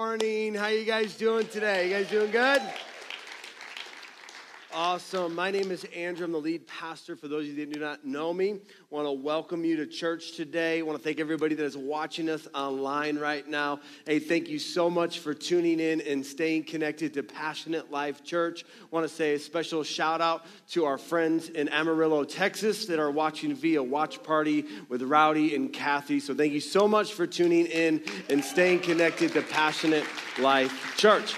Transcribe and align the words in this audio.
Morning. 0.00 0.56
How 0.56 0.66
you 0.66 0.84
guys 0.84 1.16
doing 1.16 1.46
today? 1.46 1.84
You 1.88 1.94
guys 1.94 2.10
doing 2.10 2.32
good? 2.32 2.60
Awesome. 4.76 5.36
My 5.36 5.52
name 5.52 5.70
is 5.70 5.84
Andrew. 5.94 6.24
I'm 6.24 6.32
the 6.32 6.38
lead 6.38 6.66
pastor. 6.66 7.14
For 7.14 7.28
those 7.28 7.48
of 7.48 7.56
you 7.56 7.64
that 7.64 7.72
do 7.72 7.78
not 7.78 8.04
know 8.04 8.34
me, 8.34 8.58
want 8.90 9.06
to 9.06 9.12
welcome 9.12 9.64
you 9.64 9.76
to 9.76 9.86
church 9.86 10.32
today. 10.32 10.82
Want 10.82 10.98
to 10.98 11.04
thank 11.04 11.20
everybody 11.20 11.54
that 11.54 11.64
is 11.64 11.76
watching 11.76 12.28
us 12.28 12.48
online 12.56 13.16
right 13.16 13.46
now. 13.46 13.78
Hey, 14.04 14.18
thank 14.18 14.48
you 14.48 14.58
so 14.58 14.90
much 14.90 15.20
for 15.20 15.32
tuning 15.32 15.78
in 15.78 16.00
and 16.00 16.26
staying 16.26 16.64
connected 16.64 17.14
to 17.14 17.22
Passionate 17.22 17.92
Life 17.92 18.24
Church. 18.24 18.64
Want 18.90 19.08
to 19.08 19.14
say 19.14 19.34
a 19.34 19.38
special 19.38 19.84
shout 19.84 20.20
out 20.20 20.44
to 20.70 20.86
our 20.86 20.98
friends 20.98 21.50
in 21.50 21.68
Amarillo, 21.68 22.24
Texas 22.24 22.86
that 22.86 22.98
are 22.98 23.12
watching 23.12 23.54
via 23.54 23.80
Watch 23.80 24.24
Party 24.24 24.64
with 24.88 25.02
Rowdy 25.02 25.54
and 25.54 25.72
Kathy. 25.72 26.18
So 26.18 26.34
thank 26.34 26.52
you 26.52 26.58
so 26.58 26.88
much 26.88 27.12
for 27.12 27.28
tuning 27.28 27.66
in 27.66 28.02
and 28.28 28.44
staying 28.44 28.80
connected 28.80 29.34
to 29.34 29.42
Passionate 29.42 30.04
Life 30.40 30.96
Church. 30.96 31.36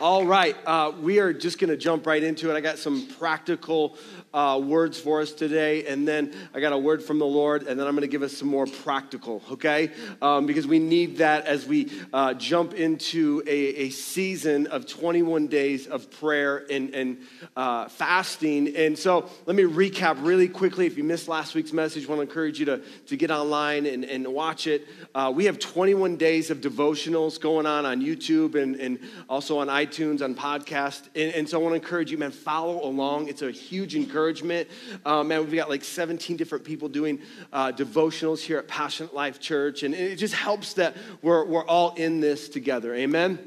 All 0.00 0.24
right, 0.24 0.56
uh, 0.64 0.92
we 1.00 1.18
are 1.18 1.32
just 1.32 1.58
going 1.58 1.70
to 1.70 1.76
jump 1.76 2.06
right 2.06 2.22
into 2.22 2.52
it. 2.52 2.54
I 2.54 2.60
got 2.60 2.78
some 2.78 3.08
practical 3.18 3.96
uh, 4.32 4.60
words 4.62 5.00
for 5.00 5.20
us 5.20 5.32
today, 5.32 5.86
and 5.86 6.06
then 6.06 6.32
I 6.54 6.60
got 6.60 6.72
a 6.72 6.78
word 6.78 7.02
from 7.02 7.18
the 7.18 7.26
Lord, 7.26 7.64
and 7.64 7.80
then 7.80 7.84
I'm 7.84 7.94
going 7.94 8.02
to 8.02 8.08
give 8.08 8.22
us 8.22 8.36
some 8.36 8.46
more 8.46 8.66
practical, 8.66 9.42
okay? 9.50 9.90
Um, 10.22 10.46
because 10.46 10.68
we 10.68 10.78
need 10.78 11.16
that 11.16 11.46
as 11.46 11.66
we 11.66 11.90
uh, 12.12 12.34
jump 12.34 12.74
into 12.74 13.42
a, 13.48 13.50
a, 13.50 13.90
season 13.90 14.68
of 14.68 14.86
21 14.86 15.48
days 15.48 15.88
of 15.88 16.08
prayer 16.12 16.64
and, 16.70 16.94
and 16.94 17.18
uh, 17.56 17.88
fasting. 17.88 18.76
And 18.76 18.96
so 18.96 19.28
let 19.46 19.56
me 19.56 19.64
recap 19.64 20.24
really 20.24 20.48
quickly. 20.48 20.86
If 20.86 20.96
you 20.96 21.02
missed 21.02 21.26
last 21.26 21.56
week's 21.56 21.72
message, 21.72 22.04
I 22.04 22.08
want 22.08 22.18
to 22.18 22.22
encourage 22.22 22.60
you 22.60 22.66
to, 22.66 22.82
to 23.06 23.16
get 23.16 23.32
online 23.32 23.86
and, 23.86 24.04
and 24.04 24.28
watch 24.28 24.68
it. 24.68 24.86
Uh, 25.14 25.32
we 25.34 25.46
have 25.46 25.58
21 25.58 26.16
days 26.16 26.50
of 26.50 26.60
devotionals 26.60 27.40
going 27.40 27.66
on 27.66 27.84
on 27.84 28.00
YouTube 28.00 28.54
and, 28.54 28.76
and 28.76 29.00
also 29.28 29.58
on 29.58 29.66
iTunes, 29.66 29.87
on 30.22 30.34
podcast. 30.34 31.08
And, 31.14 31.34
and 31.34 31.48
so 31.48 31.58
I 31.58 31.62
want 31.62 31.72
to 31.72 31.76
encourage 31.76 32.10
you, 32.10 32.18
man, 32.18 32.30
follow 32.30 32.84
along. 32.84 33.28
It's 33.28 33.42
a 33.42 33.50
huge 33.50 33.94
encouragement 33.94 34.08
encouragement. 34.18 34.68
Uh, 35.04 35.22
man, 35.22 35.40
we've 35.40 35.54
got 35.54 35.68
like 35.68 35.84
17 35.84 36.36
different 36.36 36.64
people 36.64 36.88
doing 36.88 37.20
uh, 37.52 37.72
devotionals 37.72 38.40
here 38.40 38.58
at 38.58 38.66
Passionate 38.66 39.14
Life 39.14 39.38
Church, 39.38 39.82
and 39.82 39.94
it 39.94 40.16
just 40.16 40.34
helps 40.34 40.74
that 40.74 40.96
we're, 41.22 41.44
we're 41.44 41.64
all 41.64 41.94
in 41.94 42.20
this 42.20 42.48
together. 42.48 42.94
Amen? 42.94 43.38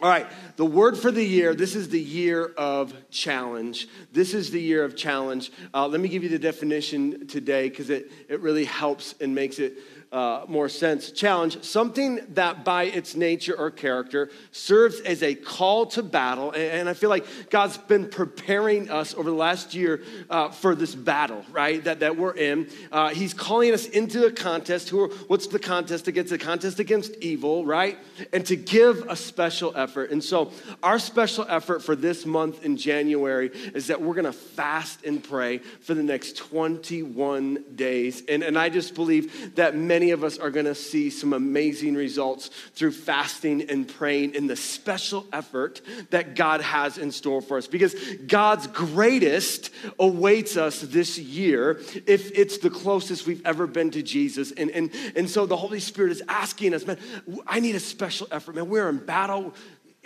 All 0.00 0.10
right, 0.10 0.26
the 0.56 0.64
word 0.64 0.98
for 0.98 1.10
the 1.10 1.24
year, 1.24 1.54
this 1.54 1.74
is 1.74 1.88
the 1.88 2.00
year 2.00 2.52
of 2.58 2.92
challenge. 3.10 3.88
This 4.12 4.34
is 4.34 4.50
the 4.50 4.60
year 4.60 4.84
of 4.84 4.94
challenge. 4.94 5.50
Uh, 5.72 5.86
let 5.86 6.00
me 6.00 6.08
give 6.08 6.22
you 6.22 6.28
the 6.28 6.38
definition 6.38 7.26
today 7.26 7.70
because 7.70 7.88
it, 7.88 8.10
it 8.28 8.40
really 8.40 8.66
helps 8.66 9.14
and 9.20 9.34
makes 9.34 9.58
it 9.58 9.78
uh, 10.16 10.46
more 10.48 10.70
sense. 10.70 11.10
Challenge 11.10 11.62
something 11.62 12.20
that 12.30 12.64
by 12.64 12.84
its 12.84 13.14
nature 13.14 13.54
or 13.54 13.70
character 13.70 14.30
serves 14.50 14.98
as 15.00 15.22
a 15.22 15.34
call 15.34 15.84
to 15.84 16.02
battle. 16.02 16.52
And, 16.52 16.62
and 16.62 16.88
I 16.88 16.94
feel 16.94 17.10
like 17.10 17.50
God's 17.50 17.76
been 17.76 18.08
preparing 18.08 18.90
us 18.90 19.12
over 19.12 19.28
the 19.28 19.36
last 19.36 19.74
year 19.74 20.02
uh, 20.30 20.48
for 20.48 20.74
this 20.74 20.94
battle, 20.94 21.44
right? 21.52 21.84
That, 21.84 22.00
that 22.00 22.16
we're 22.16 22.34
in. 22.34 22.70
Uh, 22.90 23.10
he's 23.10 23.34
calling 23.34 23.74
us 23.74 23.84
into 23.88 24.24
a 24.24 24.32
contest. 24.32 24.88
Who 24.88 25.04
are, 25.04 25.08
what's 25.26 25.48
the 25.48 25.58
contest 25.58 26.08
against? 26.08 26.30
The 26.30 26.38
contest 26.38 26.80
against 26.80 27.14
evil, 27.16 27.66
right? 27.66 27.98
And 28.32 28.46
to 28.46 28.56
give 28.56 29.06
a 29.10 29.16
special 29.16 29.76
effort. 29.76 30.12
And 30.12 30.24
so, 30.24 30.50
our 30.82 30.98
special 30.98 31.44
effort 31.46 31.82
for 31.82 31.94
this 31.94 32.24
month 32.24 32.64
in 32.64 32.78
January 32.78 33.48
is 33.74 33.88
that 33.88 34.00
we're 34.00 34.14
going 34.14 34.24
to 34.24 34.32
fast 34.32 35.04
and 35.04 35.22
pray 35.22 35.58
for 35.58 35.92
the 35.92 36.02
next 36.02 36.38
21 36.38 37.64
days. 37.74 38.22
And, 38.30 38.42
and 38.42 38.58
I 38.58 38.70
just 38.70 38.94
believe 38.94 39.56
that 39.56 39.76
many 39.76 40.05
many 40.06 40.12
of 40.12 40.22
us 40.22 40.38
are 40.38 40.52
going 40.52 40.66
to 40.66 40.74
see 40.74 41.10
some 41.10 41.32
amazing 41.32 41.96
results 41.96 42.48
through 42.74 42.92
fasting 42.92 43.68
and 43.68 43.88
praying 43.88 44.36
in 44.36 44.46
the 44.46 44.54
special 44.54 45.26
effort 45.32 45.80
that 46.10 46.36
God 46.36 46.60
has 46.60 46.96
in 46.96 47.10
store 47.10 47.40
for 47.40 47.56
us. 47.56 47.66
Because 47.66 47.92
God's 48.28 48.68
greatest 48.68 49.70
awaits 49.98 50.56
us 50.56 50.80
this 50.80 51.18
year 51.18 51.80
if 52.06 52.30
it's 52.38 52.58
the 52.58 52.70
closest 52.70 53.26
we've 53.26 53.44
ever 53.44 53.66
been 53.66 53.90
to 53.90 54.02
Jesus. 54.02 54.52
And, 54.52 54.70
and, 54.70 54.94
and 55.16 55.28
so 55.28 55.44
the 55.44 55.56
Holy 55.56 55.80
Spirit 55.80 56.12
is 56.12 56.22
asking 56.28 56.72
us, 56.72 56.86
man, 56.86 56.98
I 57.44 57.58
need 57.58 57.74
a 57.74 57.80
special 57.80 58.28
effort, 58.30 58.54
man. 58.54 58.68
We're 58.68 58.88
in 58.88 58.98
battle 58.98 59.54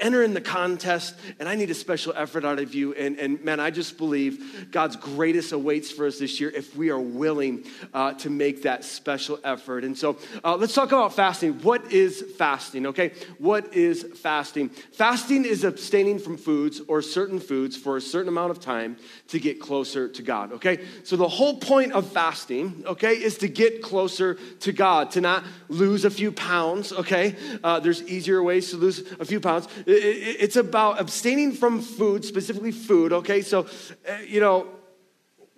enter 0.01 0.23
in 0.23 0.35
the 0.35 0.41
contest, 0.41 1.15
and 1.39 1.49
I 1.49 1.55
need 1.55 1.71
a 1.71 1.75
special 1.75 2.13
effort 2.17 2.45
out 2.45 2.59
of 2.59 2.75
you. 2.75 2.95
And, 2.95 3.19
and 3.19 3.43
man, 3.45 3.61
I 3.61 3.71
just 3.71 3.99
believe 3.99 4.69
God's 4.71 4.97
greatest 4.97 5.53
awaits 5.53 5.91
for 5.91 6.07
us 6.07 6.19
this 6.19 6.41
year 6.41 6.51
if 6.51 6.75
we 6.77 6.91
are 6.91 6.99
willing 6.99 7.65
uh, 7.95 8.15
to 8.15 8.31
make 8.31 8.63
that 8.63 8.85
special 8.85 9.39
effort. 9.45 9.85
And 9.85 9.97
so 9.97 10.19
uh, 10.45 10.57
let's 10.57 10.75
talk 10.75 10.89
about 10.89 11.15
fasting. 11.15 11.55
What 11.63 11.93
is 11.93 12.23
fasting, 12.37 12.87
okay? 12.87 13.13
What 13.39 13.75
is 13.75 14.03
fasting? 14.03 14.71
Fasting 14.71 15.45
is 15.45 15.65
abstaining 15.65 16.19
from 16.19 16.37
foods 16.37 16.81
or 16.89 17.03
certain 17.03 17.39
foods 17.39 17.77
for 17.77 17.97
a 17.97 18.01
certain 18.01 18.29
amount 18.29 18.51
of 18.51 18.61
time 18.61 18.97
to 19.29 19.39
get 19.39 19.61
closer 19.61 20.09
to 20.09 20.23
God, 20.23 20.53
okay? 20.55 20.85
So 21.05 21.17
the 21.17 21.29
whole 21.29 21.59
point 21.59 21.93
of 21.93 22.11
fasting, 22.11 22.85
okay, 22.87 23.15
is 23.15 23.39
to 23.39 23.49
get 23.49 23.83
closer 23.83 24.39
to 24.61 24.73
God, 24.73 25.11
to 25.13 25.21
not 25.21 25.45
lose 25.69 26.05
a 26.05 26.11
few 26.11 26.33
pounds, 26.33 26.93
okay? 26.93 27.37
Uh, 27.63 27.81
there's 27.81 28.03
easier 28.03 28.43
ways 28.43 28.71
to 28.71 28.77
lose 28.77 29.01
a 29.19 29.25
few 29.25 29.41
pounds 29.41 29.69
it's 29.91 30.57
about 30.57 31.01
abstaining 31.01 31.53
from 31.53 31.81
food, 31.81 32.25
specifically 32.25 32.73
food, 32.73 33.13
okay? 33.13 33.43
So, 33.43 33.67
uh, 34.09 34.19
you 34.27 34.41
know, 34.41 34.67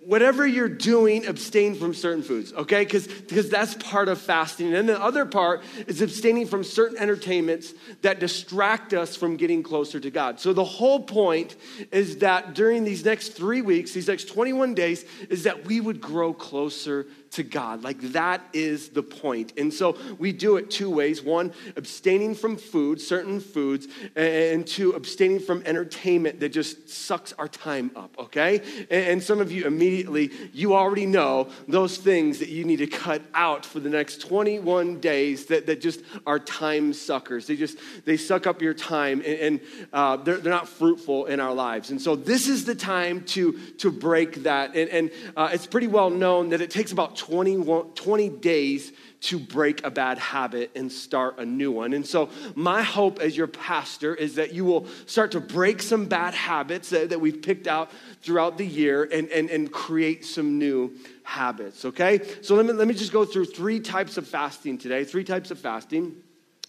whatever 0.05 0.45
you're 0.45 0.69
doing, 0.69 1.25
abstain 1.25 1.75
from 1.75 1.93
certain 1.93 2.23
foods, 2.23 2.53
okay? 2.53 2.83
Because 2.83 3.07
that's 3.49 3.75
part 3.75 4.09
of 4.09 4.19
fasting. 4.19 4.73
And 4.73 4.87
the 4.87 5.01
other 5.01 5.25
part 5.25 5.63
is 5.87 6.01
abstaining 6.01 6.47
from 6.47 6.63
certain 6.63 6.97
entertainments 6.97 7.73
that 8.01 8.19
distract 8.19 8.93
us 8.93 9.15
from 9.15 9.37
getting 9.37 9.63
closer 9.63 9.99
to 9.99 10.11
God. 10.11 10.39
So 10.39 10.53
the 10.53 10.63
whole 10.63 10.99
point 10.99 11.55
is 11.91 12.17
that 12.17 12.53
during 12.53 12.83
these 12.83 13.05
next 13.05 13.29
three 13.29 13.61
weeks, 13.61 13.93
these 13.93 14.07
next 14.07 14.25
21 14.25 14.73
days, 14.73 15.05
is 15.29 15.43
that 15.43 15.65
we 15.65 15.79
would 15.79 16.01
grow 16.01 16.33
closer 16.33 17.07
to 17.33 17.43
God. 17.43 17.83
Like 17.83 17.99
that 18.13 18.41
is 18.53 18.89
the 18.89 19.03
point. 19.03 19.53
And 19.57 19.73
so 19.73 19.97
we 20.19 20.31
do 20.31 20.57
it 20.57 20.69
two 20.69 20.89
ways 20.89 21.21
one, 21.21 21.53
abstaining 21.75 22.35
from 22.35 22.57
food, 22.57 23.01
certain 23.01 23.39
foods, 23.39 23.87
and 24.15 24.65
two, 24.65 24.91
abstaining 24.91 25.39
from 25.39 25.63
entertainment 25.65 26.39
that 26.39 26.49
just 26.49 26.89
sucks 26.89 27.33
our 27.33 27.47
time 27.47 27.91
up, 27.95 28.15
okay? 28.19 28.61
And 28.89 29.21
some 29.21 29.41
of 29.41 29.51
you 29.51 29.65
immediately, 29.65 30.31
you 30.53 30.75
already 30.75 31.05
know 31.05 31.49
those 31.67 31.97
things 31.97 32.39
that 32.39 32.49
you 32.49 32.65
need 32.65 32.77
to 32.77 32.87
cut 32.87 33.21
out 33.33 33.65
for 33.65 33.79
the 33.79 33.89
next 33.89 34.21
21 34.21 34.99
days 34.99 35.45
that, 35.47 35.65
that 35.65 35.81
just 35.81 36.01
are 36.27 36.39
time 36.39 36.93
suckers. 36.93 37.47
They 37.47 37.55
just, 37.55 37.77
they 38.05 38.17
suck 38.17 38.45
up 38.47 38.61
your 38.61 38.73
time 38.73 39.21
and, 39.25 39.39
and 39.39 39.61
uh, 39.91 40.17
they're, 40.17 40.37
they're 40.37 40.53
not 40.53 40.67
fruitful 40.67 41.25
in 41.25 41.39
our 41.39 41.53
lives. 41.53 41.89
And 41.89 42.01
so 42.01 42.15
this 42.15 42.47
is 42.47 42.65
the 42.65 42.75
time 42.75 43.23
to, 43.25 43.53
to 43.79 43.91
break 43.91 44.43
that. 44.43 44.75
And, 44.75 44.89
and 44.89 45.11
uh, 45.35 45.49
it's 45.51 45.67
pretty 45.67 45.87
well 45.87 46.09
known 46.09 46.49
that 46.49 46.61
it 46.61 46.69
takes 46.69 46.91
about 46.91 47.15
20 47.25 48.29
days 48.29 48.91
to 49.21 49.39
break 49.39 49.85
a 49.85 49.89
bad 49.89 50.17
habit 50.17 50.69
and 50.75 50.91
start 50.91 51.39
a 51.39 51.45
new 51.45 51.71
one. 51.71 51.93
And 51.93 52.05
so, 52.05 52.29
my 52.55 52.83
hope 52.83 53.19
as 53.19 53.37
your 53.37 53.47
pastor 53.47 54.13
is 54.13 54.35
that 54.35 54.53
you 54.53 54.65
will 54.65 54.85
start 55.05 55.31
to 55.31 55.39
break 55.39 55.81
some 55.81 56.05
bad 56.07 56.33
habits 56.33 56.89
that, 56.89 57.09
that 57.09 57.21
we've 57.21 57.41
picked 57.41 57.67
out 57.67 57.89
throughout 58.21 58.57
the 58.57 58.65
year 58.65 59.03
and, 59.03 59.29
and, 59.29 59.49
and 59.49 59.71
create 59.71 60.25
some 60.25 60.59
new 60.59 60.93
habits, 61.23 61.85
okay? 61.85 62.21
So, 62.41 62.55
let 62.55 62.65
me, 62.65 62.73
let 62.73 62.87
me 62.87 62.93
just 62.93 63.13
go 63.13 63.23
through 63.23 63.45
three 63.45 63.79
types 63.79 64.17
of 64.17 64.27
fasting 64.27 64.77
today, 64.77 65.05
three 65.05 65.23
types 65.23 65.51
of 65.51 65.59
fasting. 65.59 66.15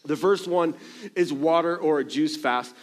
The 0.04 0.16
first 0.16 0.46
one 0.46 0.74
is 1.16 1.32
water 1.32 1.76
or 1.76 1.98
a 1.98 2.04
juice 2.04 2.36
fast. 2.36 2.74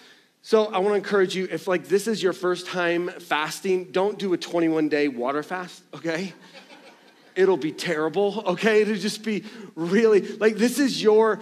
So 0.43 0.65
I 0.65 0.79
want 0.79 0.93
to 0.93 0.95
encourage 0.95 1.35
you 1.35 1.47
if 1.51 1.67
like 1.67 1.87
this 1.87 2.07
is 2.07 2.21
your 2.21 2.33
first 2.33 2.65
time 2.65 3.09
fasting, 3.09 3.91
don't 3.91 4.17
do 4.17 4.33
a 4.33 4.37
21 4.37 4.89
day 4.89 5.07
water 5.07 5.43
fast, 5.43 5.83
okay? 5.93 6.33
It'll 7.35 7.57
be 7.57 7.71
terrible, 7.71 8.43
okay? 8.47 8.81
It'll 8.81 8.95
just 8.95 9.23
be 9.23 9.43
really 9.75 10.21
like 10.37 10.55
this 10.55 10.79
is 10.79 11.01
your 11.01 11.39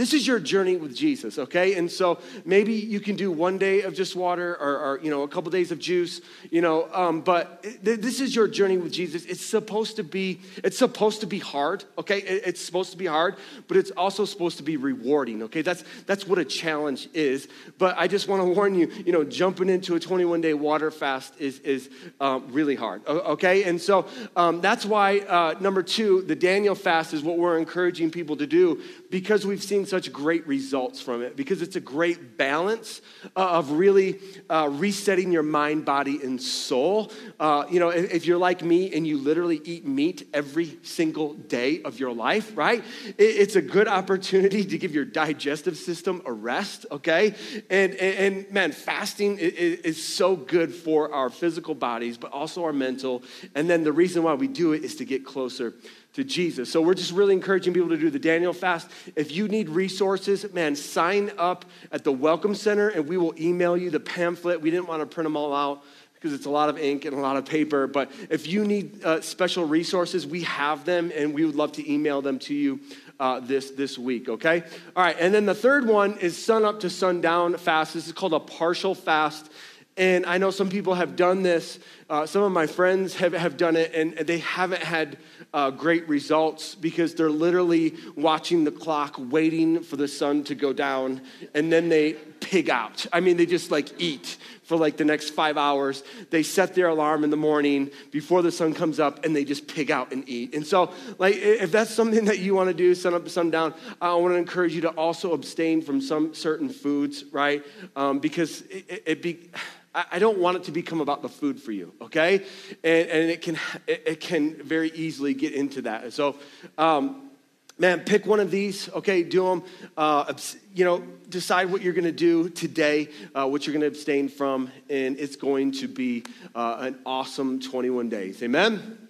this 0.00 0.14
is 0.14 0.26
your 0.26 0.38
journey 0.38 0.76
with 0.76 0.96
Jesus, 0.96 1.38
okay? 1.38 1.74
And 1.74 1.90
so 1.90 2.18
maybe 2.46 2.72
you 2.72 3.00
can 3.00 3.16
do 3.16 3.30
one 3.30 3.58
day 3.58 3.82
of 3.82 3.92
just 3.92 4.16
water 4.16 4.56
or, 4.58 4.78
or 4.78 5.00
you 5.02 5.10
know, 5.10 5.24
a 5.24 5.28
couple 5.28 5.50
days 5.50 5.70
of 5.70 5.78
juice, 5.78 6.22
you 6.50 6.62
know, 6.62 6.88
um, 6.94 7.20
but 7.20 7.62
th- 7.62 8.00
this 8.00 8.18
is 8.18 8.34
your 8.34 8.48
journey 8.48 8.78
with 8.78 8.94
Jesus. 8.94 9.26
It's 9.26 9.44
supposed 9.44 9.96
to 9.96 10.02
be, 10.02 10.40
it's 10.64 10.78
supposed 10.78 11.20
to 11.20 11.26
be 11.26 11.38
hard, 11.38 11.84
okay? 11.98 12.22
It, 12.22 12.44
it's 12.46 12.64
supposed 12.64 12.92
to 12.92 12.96
be 12.96 13.04
hard, 13.04 13.36
but 13.68 13.76
it's 13.76 13.90
also 13.90 14.24
supposed 14.24 14.56
to 14.56 14.62
be 14.62 14.78
rewarding, 14.78 15.42
okay? 15.42 15.60
That's, 15.60 15.84
that's 16.06 16.26
what 16.26 16.38
a 16.38 16.46
challenge 16.46 17.10
is. 17.12 17.48
But 17.76 17.98
I 17.98 18.08
just 18.08 18.26
want 18.26 18.40
to 18.42 18.48
warn 18.48 18.74
you, 18.74 18.90
you 19.04 19.12
know, 19.12 19.22
jumping 19.22 19.68
into 19.68 19.96
a 19.96 20.00
21 20.00 20.40
day 20.40 20.54
water 20.54 20.90
fast 20.90 21.34
is, 21.38 21.58
is 21.58 21.90
um, 22.22 22.50
really 22.50 22.74
hard, 22.74 23.06
okay? 23.06 23.64
And 23.64 23.78
so 23.78 24.06
um, 24.34 24.62
that's 24.62 24.86
why, 24.86 25.18
uh, 25.18 25.56
number 25.60 25.82
two, 25.82 26.22
the 26.22 26.36
Daniel 26.36 26.74
fast 26.74 27.12
is 27.12 27.22
what 27.22 27.36
we're 27.36 27.58
encouraging 27.58 28.10
people 28.10 28.38
to 28.38 28.46
do 28.46 28.80
because 29.10 29.44
we've 29.44 29.62
seen 29.62 29.84
such 29.86 30.12
great 30.12 30.46
results 30.46 31.00
from 31.00 31.22
it, 31.22 31.36
because 31.36 31.62
it's 31.62 31.76
a 31.76 31.80
great 31.80 32.36
balance 32.36 33.02
uh, 33.36 33.58
of 33.58 33.72
really 33.72 34.20
uh, 34.48 34.68
resetting 34.70 35.32
your 35.32 35.42
mind, 35.42 35.84
body, 35.84 36.22
and 36.22 36.40
soul. 36.40 37.10
Uh, 37.38 37.64
you 37.68 37.80
know, 37.80 37.88
if, 37.88 38.12
if, 38.12 38.26
you're 38.26 38.38
like 38.38 38.62
me 38.62 38.94
and 38.94 39.06
you 39.06 39.18
literally 39.18 39.60
eat 39.64 39.84
meat 39.84 40.28
every 40.32 40.78
single 40.82 41.34
day 41.34 41.82
of 41.82 41.98
your 41.98 42.12
life, 42.12 42.56
right? 42.56 42.84
It, 43.18 43.22
it's 43.22 43.56
a 43.56 43.62
good 43.62 43.88
opportunity 43.88 44.64
to 44.64 44.78
give 44.78 44.94
your 44.94 45.04
digestive 45.04 45.76
system 45.76 46.22
a 46.24 46.32
rest, 46.32 46.86
okay? 46.92 47.34
And, 47.68 47.94
and, 47.94 48.34
and 48.34 48.50
man, 48.52 48.70
fasting 48.72 49.38
is, 49.38 49.80
is 49.80 50.04
so 50.04 50.36
good 50.36 50.72
for 50.72 51.12
our 51.12 51.30
physical 51.30 51.74
bodies, 51.74 52.16
but 52.16 52.30
also 52.30 52.64
our 52.64 52.72
mental. 52.72 53.24
And 53.56 53.68
then 53.68 53.82
the 53.82 53.92
reason 53.92 54.22
why 54.22 54.34
we 54.34 54.46
do 54.46 54.72
it 54.72 54.84
is 54.84 54.96
to 54.96 55.04
get 55.04 55.24
closer 55.24 55.74
to 56.14 56.24
Jesus. 56.24 56.70
So 56.70 56.80
we're 56.80 56.94
just 56.94 57.12
really 57.12 57.34
encouraging 57.34 57.72
people 57.72 57.88
to 57.90 57.96
do 57.96 58.10
the 58.10 58.18
Daniel 58.18 58.52
fast. 58.52 58.90
If 59.16 59.32
you 59.32 59.48
need 59.48 59.68
resources, 59.68 60.52
man, 60.52 60.74
sign 60.74 61.30
up 61.38 61.64
at 61.92 62.04
the 62.04 62.12
Welcome 62.12 62.54
Center 62.54 62.88
and 62.88 63.08
we 63.08 63.16
will 63.16 63.34
email 63.40 63.76
you 63.76 63.90
the 63.90 64.00
pamphlet. 64.00 64.60
We 64.60 64.70
didn't 64.70 64.88
want 64.88 65.02
to 65.02 65.06
print 65.06 65.26
them 65.26 65.36
all 65.36 65.54
out 65.54 65.82
because 66.14 66.34
it's 66.34 66.46
a 66.46 66.50
lot 66.50 66.68
of 66.68 66.78
ink 66.78 67.06
and 67.06 67.16
a 67.16 67.20
lot 67.20 67.36
of 67.36 67.46
paper. 67.46 67.86
But 67.86 68.10
if 68.28 68.46
you 68.46 68.64
need 68.66 69.02
uh, 69.04 69.22
special 69.22 69.64
resources, 69.64 70.26
we 70.26 70.42
have 70.42 70.84
them 70.84 71.10
and 71.16 71.32
we 71.32 71.46
would 71.46 71.54
love 71.54 71.72
to 71.72 71.92
email 71.92 72.20
them 72.20 72.38
to 72.40 72.54
you 72.54 72.80
uh, 73.18 73.40
this, 73.40 73.70
this 73.70 73.98
week, 73.98 74.28
okay? 74.28 74.62
All 74.96 75.02
right, 75.02 75.16
and 75.18 75.32
then 75.32 75.46
the 75.46 75.54
third 75.54 75.86
one 75.86 76.18
is 76.18 76.42
sun 76.42 76.64
up 76.64 76.80
to 76.80 76.90
sundown 76.90 77.56
fast. 77.56 77.94
This 77.94 78.06
is 78.06 78.12
called 78.12 78.34
a 78.34 78.40
partial 78.40 78.94
fast. 78.94 79.50
And 79.96 80.24
I 80.24 80.38
know 80.38 80.50
some 80.50 80.70
people 80.70 80.94
have 80.94 81.16
done 81.16 81.42
this. 81.42 81.78
Uh, 82.10 82.26
some 82.26 82.42
of 82.42 82.50
my 82.50 82.66
friends 82.66 83.14
have, 83.14 83.32
have 83.34 83.56
done 83.56 83.76
it, 83.76 83.94
and 83.94 84.14
they 84.26 84.38
haven't 84.38 84.82
had 84.82 85.16
uh, 85.54 85.70
great 85.70 86.08
results 86.08 86.74
because 86.74 87.14
they're 87.14 87.30
literally 87.30 87.94
watching 88.16 88.64
the 88.64 88.72
clock, 88.72 89.14
waiting 89.16 89.80
for 89.80 89.94
the 89.94 90.08
sun 90.08 90.42
to 90.42 90.56
go 90.56 90.72
down, 90.72 91.20
and 91.54 91.72
then 91.72 91.88
they 91.88 92.14
pig 92.40 92.68
out. 92.68 93.06
I 93.12 93.20
mean, 93.20 93.36
they 93.36 93.46
just 93.46 93.70
like 93.70 93.92
eat 94.00 94.38
for 94.64 94.76
like 94.76 94.96
the 94.96 95.04
next 95.04 95.30
five 95.30 95.56
hours. 95.56 96.02
They 96.30 96.42
set 96.42 96.74
their 96.74 96.88
alarm 96.88 97.22
in 97.22 97.30
the 97.30 97.36
morning 97.36 97.92
before 98.10 98.42
the 98.42 98.50
sun 98.50 98.74
comes 98.74 98.98
up, 98.98 99.24
and 99.24 99.34
they 99.34 99.44
just 99.44 99.68
pig 99.68 99.92
out 99.92 100.10
and 100.10 100.28
eat. 100.28 100.52
And 100.52 100.66
so, 100.66 100.92
like, 101.18 101.36
if 101.36 101.70
that's 101.70 101.94
something 101.94 102.24
that 102.24 102.40
you 102.40 102.56
want 102.56 102.70
to 102.70 102.74
do, 102.74 102.92
sun 102.96 103.14
up, 103.14 103.28
sun 103.28 103.52
down, 103.52 103.72
I 104.00 104.12
want 104.14 104.34
to 104.34 104.38
encourage 104.38 104.74
you 104.74 104.80
to 104.80 104.90
also 104.90 105.32
abstain 105.32 105.80
from 105.80 106.00
some 106.00 106.34
certain 106.34 106.70
foods, 106.70 107.24
right? 107.30 107.64
Um, 107.94 108.18
because 108.18 108.62
it, 108.62 108.84
it, 108.88 109.02
it 109.06 109.22
be 109.22 109.48
I 109.92 110.20
don't 110.20 110.38
want 110.38 110.56
it 110.56 110.64
to 110.64 110.72
become 110.72 111.00
about 111.00 111.20
the 111.20 111.28
food 111.28 111.60
for 111.60 111.72
you, 111.72 111.92
okay? 112.00 112.44
And, 112.84 113.08
and 113.08 113.30
it, 113.30 113.42
can, 113.42 113.58
it, 113.88 114.20
can 114.20 114.54
very 114.62 114.90
easily 114.92 115.34
get 115.34 115.52
into 115.52 115.82
that. 115.82 116.12
So, 116.12 116.36
um, 116.78 117.30
man, 117.76 118.00
pick 118.00 118.24
one 118.24 118.38
of 118.38 118.52
these, 118.52 118.88
okay? 118.90 119.24
Do 119.24 119.46
them. 119.46 119.64
Uh, 119.96 120.32
you 120.74 120.84
know, 120.84 121.02
decide 121.28 121.72
what 121.72 121.82
you're 121.82 121.92
to 122.04 122.12
do 122.12 122.48
today, 122.50 123.08
uh, 123.34 123.48
what 123.48 123.66
you're 123.66 123.72
to 123.80 123.88
abstain 123.88 124.28
from, 124.28 124.70
and 124.88 125.18
it's 125.18 125.34
going 125.34 125.72
to 125.72 125.88
be 125.88 126.22
uh, 126.54 126.76
an 126.80 126.98
awesome 127.04 127.58
21 127.58 128.08
days. 128.08 128.42
Amen? 128.44 129.08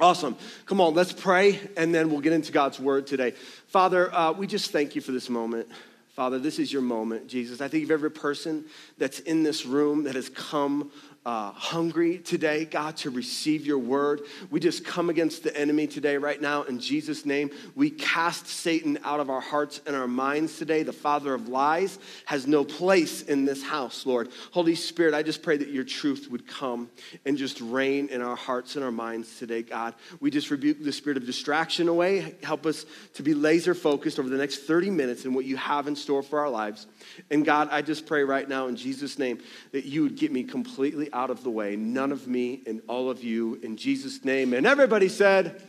Awesome. 0.00 0.36
Come 0.66 0.80
on, 0.80 0.94
let's 0.94 1.12
pray, 1.12 1.58
and 1.76 1.92
then 1.92 2.10
we'll 2.10 2.20
get 2.20 2.32
into 2.32 2.52
God's 2.52 2.78
word 2.78 3.08
today. 3.08 3.32
Father, 3.66 4.12
uh, 4.14 4.32
we 4.32 4.46
just 4.46 4.70
thank 4.70 4.94
you 4.94 5.00
for 5.00 5.10
this 5.10 5.28
moment. 5.28 5.68
Father, 6.12 6.38
this 6.38 6.58
is 6.58 6.70
your 6.70 6.82
moment, 6.82 7.26
Jesus. 7.26 7.62
I 7.62 7.68
think 7.68 7.84
of 7.84 7.90
every 7.90 8.10
person 8.10 8.66
that's 8.98 9.20
in 9.20 9.42
this 9.42 9.64
room 9.64 10.04
that 10.04 10.14
has 10.14 10.28
come 10.28 10.90
uh, 11.24 11.52
hungry 11.52 12.18
today, 12.18 12.64
God, 12.64 12.96
to 12.98 13.10
receive 13.10 13.64
your 13.64 13.78
word. 13.78 14.22
We 14.50 14.58
just 14.58 14.84
come 14.84 15.08
against 15.08 15.44
the 15.44 15.56
enemy 15.56 15.86
today, 15.86 16.16
right 16.16 16.40
now, 16.40 16.64
in 16.64 16.80
Jesus' 16.80 17.24
name. 17.24 17.50
We 17.76 17.90
cast 17.90 18.48
Satan 18.48 18.98
out 19.04 19.20
of 19.20 19.30
our 19.30 19.40
hearts 19.40 19.80
and 19.86 19.94
our 19.94 20.08
minds 20.08 20.58
today. 20.58 20.82
The 20.82 20.92
father 20.92 21.32
of 21.32 21.48
lies 21.48 22.00
has 22.24 22.48
no 22.48 22.64
place 22.64 23.22
in 23.22 23.44
this 23.44 23.62
house, 23.62 24.04
Lord. 24.04 24.30
Holy 24.50 24.74
Spirit, 24.74 25.14
I 25.14 25.22
just 25.22 25.42
pray 25.42 25.56
that 25.56 25.68
your 25.68 25.84
truth 25.84 26.28
would 26.28 26.46
come 26.48 26.90
and 27.24 27.38
just 27.38 27.60
reign 27.60 28.08
in 28.08 28.20
our 28.20 28.36
hearts 28.36 28.74
and 28.74 28.84
our 28.84 28.90
minds 28.90 29.38
today, 29.38 29.62
God. 29.62 29.94
We 30.18 30.30
just 30.30 30.50
rebuke 30.50 30.82
the 30.82 30.92
spirit 30.92 31.16
of 31.16 31.24
distraction 31.24 31.86
away. 31.86 32.34
Help 32.42 32.66
us 32.66 32.84
to 33.14 33.22
be 33.22 33.32
laser 33.32 33.74
focused 33.74 34.18
over 34.18 34.28
the 34.28 34.36
next 34.36 34.66
30 34.66 34.90
minutes 34.90 35.24
in 35.24 35.34
what 35.34 35.44
you 35.44 35.56
have 35.56 35.86
in 35.86 35.94
store 35.94 36.24
for 36.24 36.40
our 36.40 36.50
lives. 36.50 36.88
And 37.30 37.44
God, 37.44 37.68
I 37.70 37.82
just 37.82 38.06
pray 38.06 38.24
right 38.24 38.48
now 38.48 38.66
in 38.66 38.74
Jesus' 38.74 39.20
name 39.20 39.38
that 39.70 39.84
you 39.84 40.02
would 40.02 40.16
get 40.16 40.32
me 40.32 40.42
completely 40.42 41.11
out 41.12 41.30
of 41.30 41.42
the 41.42 41.50
way, 41.50 41.76
none 41.76 42.12
of 42.12 42.26
me 42.26 42.62
and 42.66 42.82
all 42.88 43.10
of 43.10 43.22
you, 43.22 43.58
in 43.62 43.76
Jesus' 43.76 44.24
name. 44.24 44.54
And 44.54 44.66
everybody 44.66 45.08
said, 45.08 45.62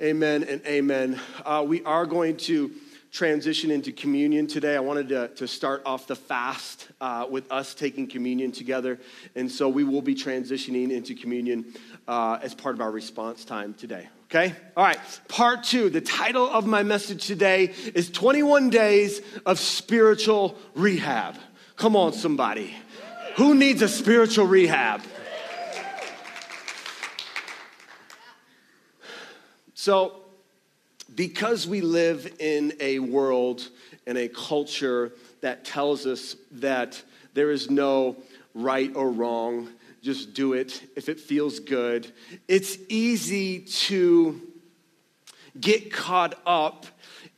Amen, 0.00 0.42
amen 0.42 0.48
and 0.48 0.66
amen. 0.66 1.20
Uh, 1.44 1.64
we 1.66 1.82
are 1.84 2.06
going 2.06 2.36
to 2.38 2.70
transition 3.12 3.70
into 3.70 3.92
communion 3.92 4.46
today. 4.46 4.76
I 4.76 4.80
wanted 4.80 5.08
to, 5.08 5.28
to 5.28 5.48
start 5.48 5.82
off 5.84 6.06
the 6.06 6.16
fast 6.16 6.88
uh, 7.00 7.26
with 7.28 7.50
us 7.50 7.74
taking 7.74 8.06
communion 8.06 8.52
together. 8.52 9.00
And 9.34 9.50
so 9.50 9.68
we 9.68 9.84
will 9.84 10.02
be 10.02 10.14
transitioning 10.14 10.90
into 10.90 11.14
communion 11.14 11.74
uh, 12.06 12.38
as 12.42 12.54
part 12.54 12.74
of 12.74 12.80
our 12.80 12.90
response 12.90 13.44
time 13.44 13.74
today. 13.74 14.08
Okay? 14.26 14.54
All 14.76 14.84
right. 14.84 14.98
Part 15.26 15.64
two. 15.64 15.90
The 15.90 16.00
title 16.00 16.48
of 16.48 16.66
my 16.66 16.84
message 16.84 17.26
today 17.26 17.74
is 17.94 18.10
21 18.10 18.70
Days 18.70 19.20
of 19.44 19.58
Spiritual 19.58 20.56
Rehab. 20.74 21.36
Come 21.74 21.96
on, 21.96 22.12
somebody. 22.12 22.74
Who 23.36 23.54
needs 23.54 23.80
a 23.82 23.88
spiritual 23.88 24.46
rehab? 24.46 25.02
So, 29.74 30.20
because 31.14 31.66
we 31.66 31.80
live 31.80 32.34
in 32.38 32.74
a 32.80 32.98
world 32.98 33.68
and 34.06 34.18
a 34.18 34.28
culture 34.28 35.12
that 35.40 35.64
tells 35.64 36.06
us 36.06 36.36
that 36.52 37.02
there 37.34 37.50
is 37.50 37.70
no 37.70 38.16
right 38.54 38.94
or 38.94 39.10
wrong, 39.10 39.70
just 40.02 40.34
do 40.34 40.52
it 40.52 40.82
if 40.96 41.08
it 41.08 41.20
feels 41.20 41.60
good, 41.60 42.12
it's 42.48 42.78
easy 42.88 43.60
to 43.60 44.40
get 45.58 45.92
caught 45.92 46.38
up 46.46 46.86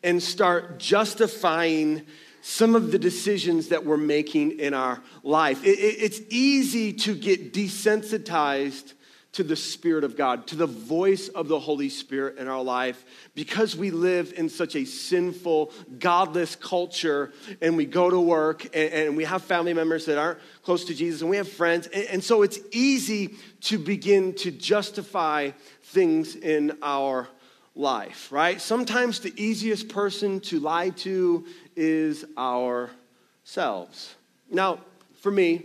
and 0.03 0.23
start 0.23 0.79
justifying 0.79 2.03
some 2.43 2.75
of 2.75 2.91
the 2.91 2.99
decisions 2.99 3.69
that 3.69 3.87
we're 3.87 3.97
making 3.97 4.59
in 4.59 4.75
our 4.75 5.01
life. 5.23 5.65
It, 5.65 5.79
it, 5.79 6.03
it's 6.03 6.21
easy 6.29 6.93
to 6.93 7.15
get 7.15 7.55
desensitized 7.55 8.93
to 9.33 9.43
the 9.43 9.57
Spirit 9.57 10.05
of 10.05 10.15
God, 10.15 10.47
to 10.49 10.57
the 10.57 10.67
voice 10.67 11.29
of 11.29 11.49
the 11.49 11.59
Holy 11.59 11.89
Spirit 11.89 12.37
in 12.37 12.49
our 12.49 12.63
life, 12.63 13.03
because 13.35 13.75
we 13.75 13.91
live 13.91 14.35
in 14.37 14.51
such 14.51 14.77
a 14.77 14.85
sinful, 14.85 15.73
godless 15.99 16.55
culture, 16.55 17.33
and 17.63 17.75
we 17.75 17.87
go 17.87 18.11
to 18.11 18.21
work 18.21 18.65
and, 18.77 18.93
and 18.93 19.17
we 19.17 19.25
have 19.25 19.43
family 19.43 19.73
members 19.73 20.05
that 20.05 20.19
aren't 20.19 20.39
close 20.63 20.85
to 20.85 20.95
Jesus, 20.95 21.23
and 21.23 21.31
we 21.31 21.39
have 21.39 21.49
friends. 21.49 21.87
And, 21.87 22.05
and 22.09 22.25
so 22.25 22.43
it's 22.43 22.59
easy 22.73 23.37
to 23.63 23.79
begin 23.79 24.35
to 24.35 24.51
justify 24.51 25.53
things 25.83 26.37
in 26.37 26.77
our 26.83 27.27
life, 27.75 28.31
right? 28.31 28.61
Sometimes 28.61 29.21
the 29.21 29.33
easiest 29.37 29.89
person 29.89 30.41
to 30.41 30.61
lie 30.61 30.91
to 30.91 31.47
is 31.75 32.25
ourselves. 32.37 34.15
Now, 34.51 34.81
for 35.21 35.31
me, 35.31 35.65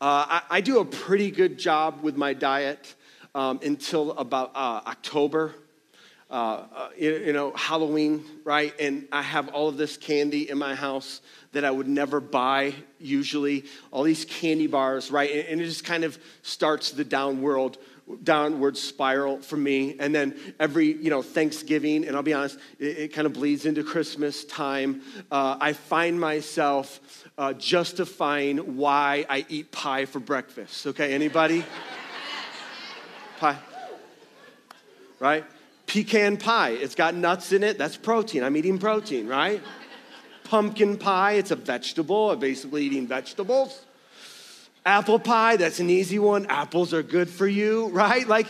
uh, 0.00 0.26
I, 0.28 0.42
I, 0.50 0.60
do 0.60 0.80
a 0.80 0.84
pretty 0.84 1.30
good 1.30 1.58
job 1.58 2.00
with 2.02 2.16
my 2.16 2.34
diet 2.34 2.94
um, 3.34 3.60
until 3.64 4.12
about 4.12 4.50
uh, 4.54 4.80
October. 4.86 5.54
Uh, 6.30 6.64
uh, 6.74 6.88
you, 6.98 7.16
you, 7.26 7.32
know, 7.32 7.52
Halloween, 7.54 8.24
right? 8.42 8.74
And 8.80 9.06
I 9.12 9.22
have 9.22 9.48
all 9.48 9.68
of 9.68 9.76
this 9.76 9.96
candy 9.96 10.48
in 10.48 10.58
my 10.58 10.74
house 10.74 11.20
that 11.52 11.64
I 11.64 11.70
would 11.70 11.88
never 11.88 12.20
buy 12.20 12.74
usually, 12.98 13.64
all 13.90 14.02
these 14.02 14.24
candy 14.24 14.66
bars, 14.66 15.10
right? 15.10 15.30
And, 15.30 15.48
and 15.48 15.60
it 15.60 15.66
just 15.66 15.84
kind 15.84 16.04
of 16.04 16.18
starts 16.40 16.90
the 16.90 17.04
downward 17.04 17.76
downward 18.22 18.76
spiral 18.76 19.40
for 19.40 19.56
me. 19.56 19.96
And 19.98 20.14
then 20.14 20.34
every, 20.58 20.92
you 20.92 21.10
know, 21.10 21.22
Thanksgiving, 21.22 22.06
and 22.06 22.16
I'll 22.16 22.22
be 22.22 22.32
honest, 22.32 22.58
it, 22.78 22.98
it 22.98 23.12
kind 23.12 23.26
of 23.26 23.32
bleeds 23.32 23.66
into 23.66 23.82
Christmas 23.82 24.44
time. 24.44 25.02
Uh, 25.30 25.56
I 25.60 25.72
find 25.72 26.20
myself 26.20 27.00
uh, 27.38 27.52
justifying 27.54 28.76
why 28.76 29.26
I 29.28 29.46
eat 29.48 29.72
pie 29.72 30.04
for 30.04 30.20
breakfast. 30.20 30.86
Okay, 30.86 31.12
anybody? 31.12 31.64
pie. 33.38 33.58
Right? 35.18 35.44
Pecan 35.86 36.36
pie. 36.36 36.70
It's 36.70 36.94
got 36.94 37.14
nuts 37.14 37.52
in 37.52 37.62
it. 37.62 37.78
That's 37.78 37.96
protein. 37.96 38.42
I'm 38.42 38.56
eating 38.56 38.78
protein, 38.78 39.26
right? 39.26 39.62
Pumpkin 40.44 40.98
pie. 40.98 41.32
It's 41.32 41.50
a 41.50 41.56
vegetable. 41.56 42.30
I'm 42.30 42.38
basically 42.38 42.84
eating 42.84 43.06
vegetables. 43.06 43.84
Apple 44.84 45.18
pie, 45.18 45.56
that's 45.56 45.80
an 45.80 45.90
easy 45.90 46.18
one. 46.18 46.46
Apples 46.46 46.92
are 46.92 47.02
good 47.02 47.28
for 47.28 47.46
you, 47.46 47.88
right? 47.92 48.26
Like, 48.26 48.46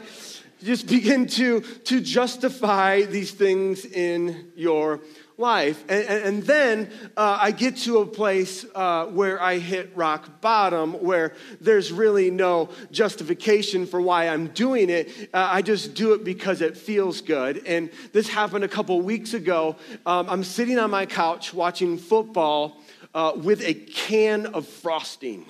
just 0.63 0.87
begin 0.87 1.27
to, 1.27 1.61
to 1.61 2.01
justify 2.01 3.03
these 3.03 3.33
things 3.33 3.85
in 3.85 4.53
your 4.55 5.01
life. 5.37 5.85
And, 5.89 6.07
and, 6.07 6.25
and 6.25 6.43
then 6.45 6.91
uh, 7.17 7.39
I 7.41 7.51
get 7.51 7.77
to 7.79 7.99
a 7.99 8.07
place 8.07 8.65
uh, 8.75 9.07
where 9.07 9.43
I 9.43 9.59
hit 9.59 9.91
rock 9.97 10.41
bottom, 10.41 10.95
where 10.95 11.35
there's 11.61 11.91
really 11.91 12.31
no 12.31 12.69
justification 12.93 13.87
for 13.87 14.01
why 14.01 14.29
I'm 14.29 14.49
doing 14.49 14.89
it. 14.89 15.11
Uh, 15.35 15.49
I 15.51 15.63
just 15.63 15.95
do 15.95 16.15
it 16.15 16.23
because 16.23 16.61
it 16.61 16.77
feels 16.77 17.21
good. 17.21 17.67
And 17.67 17.91
this 18.13 18.29
happened 18.29 18.63
a 18.63 18.69
couple 18.69 19.01
weeks 19.01 19.35
ago. 19.35 19.77
Um, 20.07 20.29
I'm 20.31 20.45
sitting 20.45 20.79
on 20.79 20.91
my 20.91 21.07
couch 21.07 21.53
watching 21.53 21.99
football 21.99 22.81
uh, 23.15 23.33
with 23.37 23.63
a 23.63 23.75
can 23.75 24.47
of 24.47 24.67
frosting. 24.67 25.45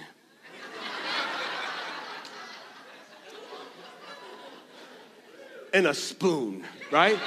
And 5.73 5.87
a 5.87 5.95
spoon, 5.95 6.65
right? 6.91 7.19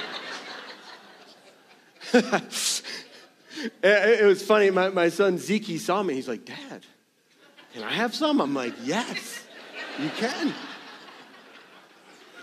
it 2.12 4.26
was 4.26 4.42
funny. 4.42 4.70
My, 4.70 4.90
my 4.90 5.08
son 5.08 5.38
Zeke 5.38 5.80
saw 5.80 6.02
me. 6.02 6.14
He's 6.14 6.28
like, 6.28 6.44
Dad, 6.44 6.84
can 7.74 7.82
I 7.82 7.90
have 7.90 8.14
some? 8.14 8.40
I'm 8.40 8.54
like, 8.54 8.74
Yes, 8.84 9.42
you 9.98 10.10
can. 10.10 10.54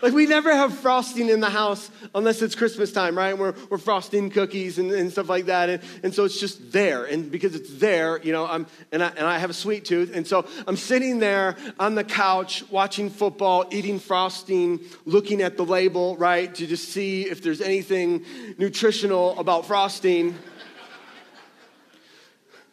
Like, 0.04 0.12
we 0.12 0.26
never 0.26 0.54
have 0.54 0.78
frosting 0.78 1.30
in 1.30 1.40
the 1.40 1.50
house 1.50 1.90
unless 2.14 2.42
it's 2.42 2.56
Christmas 2.56 2.92
time, 2.92 3.18
right? 3.18 3.38
We're, 3.38 3.54
we're 3.70 3.78
frosting 3.78 4.30
cookies 4.30 4.78
and, 4.78 4.92
and 4.92 5.10
stuff 5.10 5.30
like 5.30 5.46
that. 5.46 5.70
And, 5.70 5.82
and 6.04 6.14
so 6.14 6.26
it's 6.26 6.38
just 6.38 6.74
there. 6.74 7.06
And 7.06 7.32
because 7.32 7.56
it's 7.56 7.74
there, 7.76 8.20
you 8.22 8.34
know, 8.34 8.46
I'm, 8.46 8.68
and, 8.92 9.02
I, 9.02 9.08
and 9.16 9.26
I 9.26 9.38
have 9.38 9.50
a 9.50 9.54
sweet 9.54 9.86
tooth. 9.86 10.14
And 10.14 10.28
so 10.28 10.46
I'm 10.68 10.76
sitting 10.76 11.20
there 11.20 11.56
on 11.80 11.96
the 11.96 12.04
couch 12.04 12.70
watching 12.70 13.10
football, 13.10 13.66
eating 13.72 13.98
frosting, 13.98 14.82
looking 15.06 15.42
at 15.42 15.56
the 15.56 15.64
label, 15.64 16.18
right, 16.18 16.54
to 16.54 16.68
just 16.68 16.90
see 16.90 17.22
if 17.22 17.42
there's 17.42 17.62
anything 17.62 18.26
nutritional 18.58 19.40
about 19.40 19.66
frosting. 19.68 20.38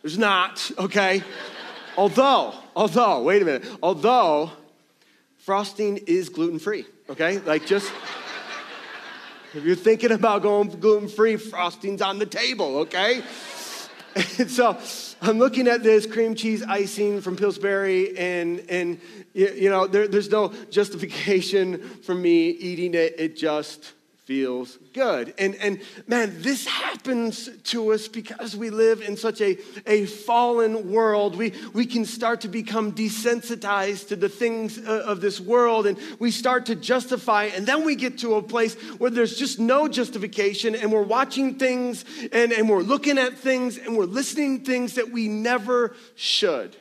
There's 0.03 0.19
not, 0.19 0.69
okay? 0.77 1.23
although, 1.97 2.55
although, 2.75 3.23
wait 3.23 3.41
a 3.41 3.45
minute, 3.45 3.69
although 3.85 4.51
frosting 5.39 5.97
is 6.09 6.29
gluten 6.29 6.59
free 6.59 6.87
okay? 7.11 7.39
Like 7.39 7.67
just, 7.67 7.93
if 9.53 9.65
you're 9.65 9.77
thinking 9.77 10.13
about 10.13 10.43
going 10.43 10.69
gluten 10.69 11.09
free, 11.09 11.37
frosting's 11.37 12.01
on 12.01 12.19
the 12.19 12.27
table, 12.27 12.79
okay? 12.79 13.23
And 14.39 14.51
so 14.51 14.79
I'm 15.21 15.39
looking 15.39 15.69
at 15.69 15.83
this 15.83 16.07
cream 16.07 16.35
cheese 16.35 16.63
icing 16.63 17.21
from 17.21 17.37
Pillsbury, 17.37 18.17
and, 18.17 18.65
and 18.69 19.01
you 19.35 19.71
know, 19.71 19.87
there, 19.87 20.09
there's 20.09 20.31
no 20.31 20.53
justification 20.71 21.81
for 22.03 22.15
me 22.15 22.49
eating 22.51 22.95
it. 22.95 23.17
It 23.19 23.37
just 23.37 23.93
feels 24.25 24.79
good. 24.93 25.35
And, 25.39 25.55
and 25.57 25.81
man, 26.07 26.43
this 26.43 26.67
happens 26.67 27.49
to 27.65 27.93
us 27.93 28.09
because 28.09 28.57
we 28.57 28.71
live 28.71 29.03
in 29.03 29.17
such 29.17 29.41
a, 29.41 29.59
a 29.87 30.07
fallen 30.07 30.93
world. 30.93 31.37
We, 31.37 31.53
we 31.73 31.87
can 31.87 32.05
start 32.05 32.43
to 32.43 32.49
become 32.49 32.93
desensitized 32.93 34.09
to 34.09 34.17
the 34.17 34.29
things 34.29 34.79
uh, 34.79 35.05
of 35.07 35.21
this 35.21 35.41
world 35.41 35.87
and 35.87 35.99
we 36.19 36.31
start 36.31 36.67
to 36.67 36.75
justify. 36.75 37.45
And 37.45 37.67
then 37.67 37.85
we 37.85 37.97
get 37.97 38.19
to 38.19 38.35
a 38.35 38.43
place 38.43 38.75
where 38.99 39.11
there's 39.11 39.37
just 39.37 39.59
no 39.59 39.89
justification 39.89 40.75
and 40.75 40.93
we're 40.93 41.03
watching 41.03 41.55
things 41.55 42.05
and, 42.33 42.53
and 42.53 42.69
we're 42.69 42.83
looking 42.83 43.19
at 43.19 43.39
things 43.39 43.79
and 43.79 43.97
we're 43.97 44.05
listening 44.05 44.61
to 44.61 44.71
things 44.71 44.95
that 44.95 45.11
we 45.11 45.29
never 45.29 45.95
should. 46.15 46.77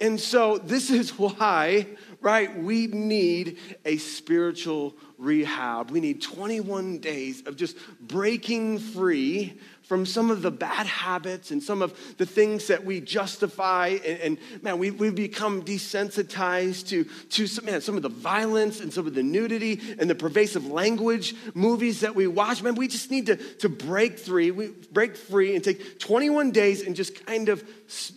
And 0.00 0.20
so, 0.20 0.58
this 0.58 0.90
is 0.90 1.10
why, 1.18 1.86
right, 2.20 2.56
we 2.56 2.86
need 2.86 3.58
a 3.84 3.96
spiritual 3.96 4.94
rehab. 5.18 5.90
We 5.90 6.00
need 6.00 6.22
21 6.22 6.98
days 6.98 7.46
of 7.46 7.56
just 7.56 7.76
breaking 8.00 8.78
free 8.78 9.58
from 9.84 10.06
some 10.06 10.30
of 10.30 10.40
the 10.40 10.50
bad 10.50 10.86
habits 10.86 11.50
and 11.50 11.62
some 11.62 11.82
of 11.82 12.16
the 12.16 12.24
things 12.24 12.68
that 12.68 12.84
we 12.84 13.00
justify. 13.00 13.98
And, 14.04 14.20
and 14.20 14.38
man, 14.62 14.78
we, 14.78 14.90
we've 14.90 15.14
become 15.14 15.62
desensitized 15.62 16.88
to, 16.88 17.04
to 17.04 17.46
some, 17.46 17.66
man, 17.66 17.80
some 17.82 17.96
of 17.96 18.02
the 18.02 18.08
violence 18.08 18.80
and 18.80 18.92
some 18.92 19.06
of 19.06 19.14
the 19.14 19.22
nudity 19.22 19.80
and 19.98 20.08
the 20.08 20.14
pervasive 20.14 20.66
language 20.66 21.34
movies 21.52 22.00
that 22.00 22.14
we 22.14 22.26
watch. 22.26 22.62
Man, 22.62 22.76
we 22.76 22.88
just 22.88 23.10
need 23.10 23.26
to, 23.26 23.36
to 23.36 23.68
break 23.68 24.18
free, 24.18 24.50
we 24.50 24.68
break 24.68 25.16
free 25.16 25.54
and 25.54 25.62
take 25.62 25.98
21 25.98 26.50
days 26.50 26.86
and 26.86 26.96
just 26.96 27.26
kind 27.26 27.50
of 27.50 27.62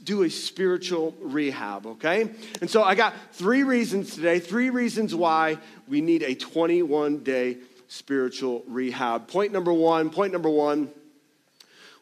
do 0.06 0.24
a 0.24 0.30
spiritual 0.30 1.16
rehab, 1.20 1.86
okay? 1.86 2.32
And 2.62 2.70
so 2.70 2.82
I 2.82 2.96
got 2.96 3.14
three 3.34 3.64
reasons 3.64 4.16
today, 4.16 4.40
three 4.40 4.70
reasons 4.70 5.14
why 5.14 5.58
we 5.88 6.02
need 6.02 6.24
a 6.24 6.36
21 6.36 7.24
day 7.24 7.58
spiritual 7.88 8.64
rehab. 8.68 9.28
Point 9.28 9.52
number 9.52 9.74
one, 9.74 10.10
point 10.10 10.34
number 10.34 10.50
one, 10.50 10.90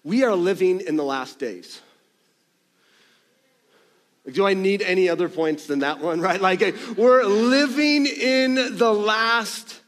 we 0.04 0.24
are 0.24 0.36
living 0.36 0.82
in 0.82 0.98
the 0.98 1.04
last 1.04 1.40
days. 1.40 1.82
Do 4.32 4.46
I 4.46 4.56
need 4.56 4.82
any 4.82 5.08
other 5.08 5.30
points 5.30 5.68
than 5.68 5.80
that 5.80 6.00
one, 6.00 6.20
right? 6.20 6.42
Like, 6.42 6.62
we're 6.98 7.24
living 7.24 8.08
in 8.08 8.56
the 8.78 8.92
last 8.92 9.82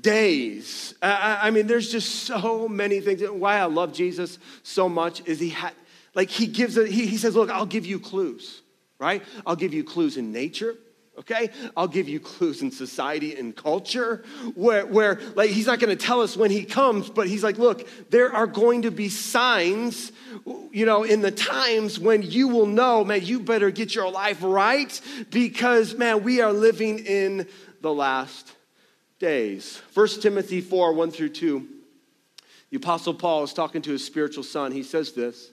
days. 0.00 0.94
I, 1.00 1.40
I 1.42 1.50
mean, 1.50 1.68
there's 1.68 1.90
just 1.90 2.24
so 2.24 2.66
many 2.66 3.00
things. 3.00 3.22
Why 3.22 3.58
I 3.58 3.64
love 3.64 3.92
Jesus 3.92 4.38
so 4.64 4.88
much 4.88 5.22
is 5.26 5.38
he 5.38 5.50
had, 5.50 5.74
like, 6.14 6.28
he 6.28 6.48
gives, 6.48 6.76
a, 6.76 6.86
he, 6.86 7.06
he 7.06 7.16
says, 7.16 7.36
Look, 7.36 7.50
I'll 7.50 7.66
give 7.66 7.86
you 7.86 8.00
clues, 8.00 8.62
right? 8.98 9.22
I'll 9.46 9.56
give 9.56 9.72
you 9.72 9.84
clues 9.84 10.16
in 10.16 10.32
nature 10.32 10.74
okay? 11.22 11.50
I'll 11.76 11.88
give 11.88 12.08
you 12.08 12.20
clues 12.20 12.62
in 12.62 12.70
society 12.70 13.36
and 13.36 13.56
culture 13.56 14.24
where, 14.54 14.84
where 14.86 15.20
like 15.34 15.50
he's 15.50 15.66
not 15.66 15.80
to 15.80 15.96
tell 15.96 16.20
us 16.20 16.36
when 16.36 16.50
he 16.50 16.64
comes 16.64 17.10
but 17.10 17.26
he's 17.28 17.42
like 17.42 17.58
look 17.58 17.88
there 18.10 18.32
are 18.32 18.46
going 18.46 18.82
to 18.82 18.90
be 18.90 19.08
signs 19.08 20.12
you 20.70 20.86
know 20.86 21.04
in 21.04 21.20
the 21.20 21.30
times 21.30 21.98
when 21.98 22.22
you 22.22 22.48
will 22.48 22.66
know 22.66 23.04
man 23.04 23.24
you 23.24 23.40
better 23.40 23.70
get 23.70 23.94
your 23.94 24.10
life 24.10 24.38
right 24.42 25.00
because 25.30 25.94
man 25.94 26.22
we 26.22 26.40
are 26.40 26.52
living 26.52 26.98
in 27.00 27.46
the 27.80 27.92
last 27.92 28.52
days. 29.18 29.80
1 29.94 30.08
timothy 30.20 30.60
4 30.60 30.92
1 30.92 31.10
through 31.10 31.30
2 31.30 31.68
the 32.70 32.76
apostle 32.76 33.14
paul 33.14 33.44
is 33.44 33.52
talking 33.52 33.82
to 33.82 33.92
his 33.92 34.04
spiritual 34.04 34.44
son. 34.44 34.72
He 34.72 34.82
says 34.82 35.12
this 35.12 35.50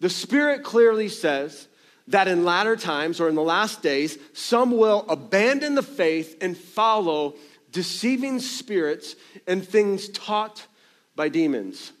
the 0.00 0.10
spirit 0.10 0.62
clearly 0.62 1.08
says 1.08 1.68
that 2.08 2.28
in 2.28 2.44
latter 2.44 2.76
times 2.76 3.20
or 3.20 3.28
in 3.28 3.34
the 3.34 3.42
last 3.42 3.82
days, 3.82 4.18
some 4.32 4.76
will 4.76 5.04
abandon 5.08 5.74
the 5.74 5.82
faith 5.82 6.36
and 6.40 6.56
follow 6.56 7.34
deceiving 7.70 8.40
spirits 8.40 9.14
and 9.46 9.66
things 9.66 10.08
taught 10.08 10.66
by 11.14 11.28
demons. 11.28 11.92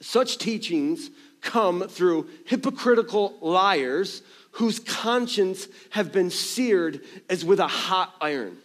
Such 0.00 0.38
teachings 0.38 1.10
come 1.40 1.88
through 1.88 2.28
hypocritical 2.46 3.36
liars 3.40 4.22
whose 4.52 4.78
conscience 4.78 5.68
have 5.90 6.12
been 6.12 6.30
seared 6.30 7.00
as 7.28 7.44
with 7.44 7.60
a 7.60 7.66
hot 7.66 8.14
iron. 8.20 8.56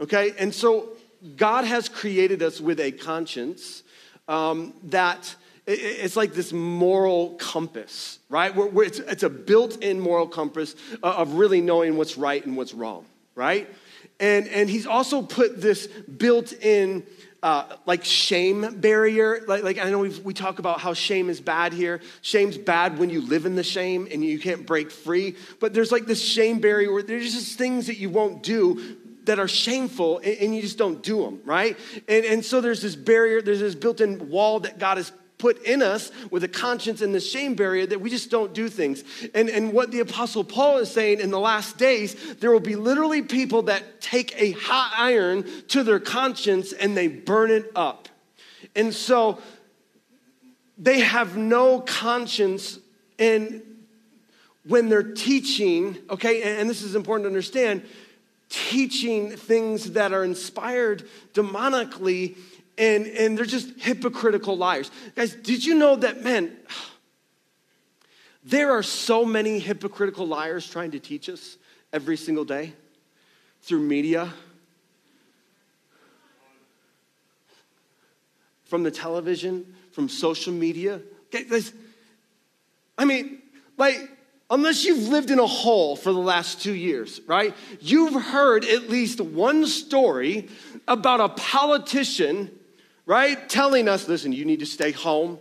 Okay, 0.00 0.32
and 0.38 0.54
so 0.54 0.90
God 1.36 1.64
has 1.64 1.88
created 1.88 2.42
us 2.42 2.60
with 2.60 2.78
a 2.78 2.92
conscience 2.92 3.82
um, 4.28 4.74
that 4.84 5.34
it's 5.66 6.16
like 6.16 6.34
this 6.34 6.52
moral 6.52 7.30
compass, 7.34 8.18
right? 8.28 8.54
where 8.54 8.84
it's, 8.84 8.98
it's, 8.98 9.22
a 9.22 9.30
built 9.30 9.82
in 9.82 9.98
moral 9.98 10.28
compass 10.28 10.74
of 11.02 11.34
really 11.34 11.60
knowing 11.60 11.96
what's 11.96 12.18
right 12.18 12.44
and 12.44 12.56
what's 12.56 12.74
wrong, 12.74 13.06
right? 13.34 13.68
And, 14.20 14.46
and 14.48 14.68
he's 14.68 14.86
also 14.86 15.22
put 15.22 15.60
this 15.60 15.86
built 15.86 16.52
in 16.52 17.04
uh, 17.42 17.76
like 17.86 18.04
shame 18.04 18.80
barrier. 18.80 19.42
Like, 19.46 19.62
like 19.62 19.78
I 19.78 19.90
know 19.90 20.00
we 20.00 20.34
talk 20.34 20.58
about 20.58 20.80
how 20.80 20.94
shame 20.94 21.28
is 21.28 21.40
bad 21.40 21.72
here. 21.72 22.00
Shame's 22.22 22.58
bad 22.58 22.98
when 22.98 23.10
you 23.10 23.20
live 23.20 23.46
in 23.46 23.54
the 23.54 23.62
shame 23.62 24.08
and 24.10 24.24
you 24.24 24.38
can't 24.38 24.66
break 24.66 24.90
free. 24.90 25.36
But 25.60 25.74
there's 25.74 25.92
like 25.92 26.06
this 26.06 26.22
shame 26.22 26.60
barrier 26.60 26.92
where 26.92 27.02
there's 27.02 27.32
just 27.32 27.58
things 27.58 27.86
that 27.86 27.98
you 27.98 28.10
won't 28.10 28.42
do 28.42 28.96
that 29.24 29.38
are 29.38 29.48
shameful 29.48 30.18
and, 30.18 30.54
you 30.54 30.60
just 30.60 30.76
don't 30.76 31.02
do 31.02 31.22
them, 31.22 31.40
right? 31.44 31.78
And, 32.08 32.24
and 32.24 32.44
so 32.44 32.60
there's 32.60 32.82
this 32.82 32.94
barrier, 32.94 33.40
there's 33.40 33.60
this 33.60 33.74
built 33.74 34.00
in 34.00 34.28
wall 34.28 34.60
that 34.60 34.78
God 34.78 34.98
has 34.98 35.12
put 35.38 35.62
in 35.64 35.82
us 35.82 36.10
with 36.30 36.44
a 36.44 36.48
conscience 36.48 37.00
and 37.02 37.14
the 37.14 37.20
shame 37.20 37.54
barrier 37.54 37.86
that 37.86 38.00
we 38.00 38.08
just 38.08 38.30
don't 38.30 38.54
do 38.54 38.68
things. 38.68 39.02
And, 39.34 39.48
and 39.48 39.72
what 39.72 39.90
the 39.90 40.00
Apostle 40.00 40.44
Paul 40.44 40.78
is 40.78 40.90
saying 40.90 41.20
in 41.20 41.30
the 41.30 41.40
last 41.40 41.76
days, 41.76 42.34
there 42.36 42.50
will 42.50 42.60
be 42.60 42.76
literally 42.76 43.22
people 43.22 43.62
that 43.62 44.00
take 44.00 44.34
a 44.40 44.52
hot 44.52 44.92
iron 44.96 45.44
to 45.68 45.82
their 45.82 46.00
conscience 46.00 46.72
and 46.72 46.96
they 46.96 47.08
burn 47.08 47.50
it 47.50 47.70
up. 47.74 48.08
And 48.76 48.94
so 48.94 49.38
they 50.78 51.00
have 51.00 51.36
no 51.36 51.80
conscience 51.80 52.78
and 53.18 53.62
when 54.66 54.88
they're 54.88 55.02
teaching, 55.02 55.98
okay, 56.08 56.58
and 56.58 56.68
this 56.68 56.82
is 56.82 56.94
important 56.94 57.24
to 57.24 57.28
understand, 57.28 57.82
teaching 58.48 59.30
things 59.30 59.92
that 59.92 60.12
are 60.12 60.24
inspired 60.24 61.08
demonically 61.34 62.36
and, 62.78 63.06
and 63.06 63.38
they're 63.38 63.44
just 63.44 63.70
hypocritical 63.78 64.56
liars. 64.56 64.90
Guys, 65.14 65.34
did 65.34 65.64
you 65.64 65.74
know 65.74 65.96
that, 65.96 66.22
man, 66.22 66.56
there 68.44 68.72
are 68.72 68.82
so 68.82 69.24
many 69.24 69.58
hypocritical 69.58 70.26
liars 70.26 70.68
trying 70.68 70.90
to 70.90 70.98
teach 70.98 71.28
us 71.28 71.56
every 71.92 72.16
single 72.16 72.44
day 72.44 72.72
through 73.62 73.80
media, 73.80 74.32
from 78.64 78.82
the 78.82 78.90
television, 78.90 79.74
from 79.92 80.08
social 80.08 80.52
media. 80.52 81.00
Guys, 81.30 81.72
I 82.98 83.04
mean, 83.04 83.40
like, 83.78 84.10
unless 84.50 84.84
you've 84.84 85.08
lived 85.08 85.30
in 85.30 85.38
a 85.38 85.46
hole 85.46 85.96
for 85.96 86.12
the 86.12 86.18
last 86.18 86.60
two 86.60 86.74
years, 86.74 87.20
right? 87.26 87.54
You've 87.80 88.20
heard 88.20 88.64
at 88.64 88.90
least 88.90 89.20
one 89.20 89.66
story 89.66 90.48
about 90.86 91.20
a 91.20 91.28
politician 91.28 92.50
right, 93.06 93.48
telling 93.48 93.88
us, 93.88 94.08
listen, 94.08 94.32
you 94.32 94.44
need 94.44 94.60
to 94.60 94.66
stay 94.66 94.92
home, 94.92 95.38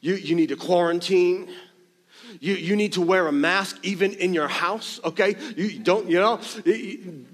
you, 0.00 0.14
you 0.14 0.34
need 0.34 0.50
to 0.50 0.56
quarantine 0.56 1.48
you, 2.40 2.54
you 2.54 2.76
need 2.76 2.94
to 2.94 3.00
wear 3.00 3.26
a 3.26 3.32
mask 3.32 3.78
even 3.82 4.12
in 4.14 4.34
your 4.34 4.48
house, 4.48 5.00
okay? 5.04 5.36
You 5.56 5.78
don't, 5.78 6.08
you 6.08 6.18
know, 6.18 6.40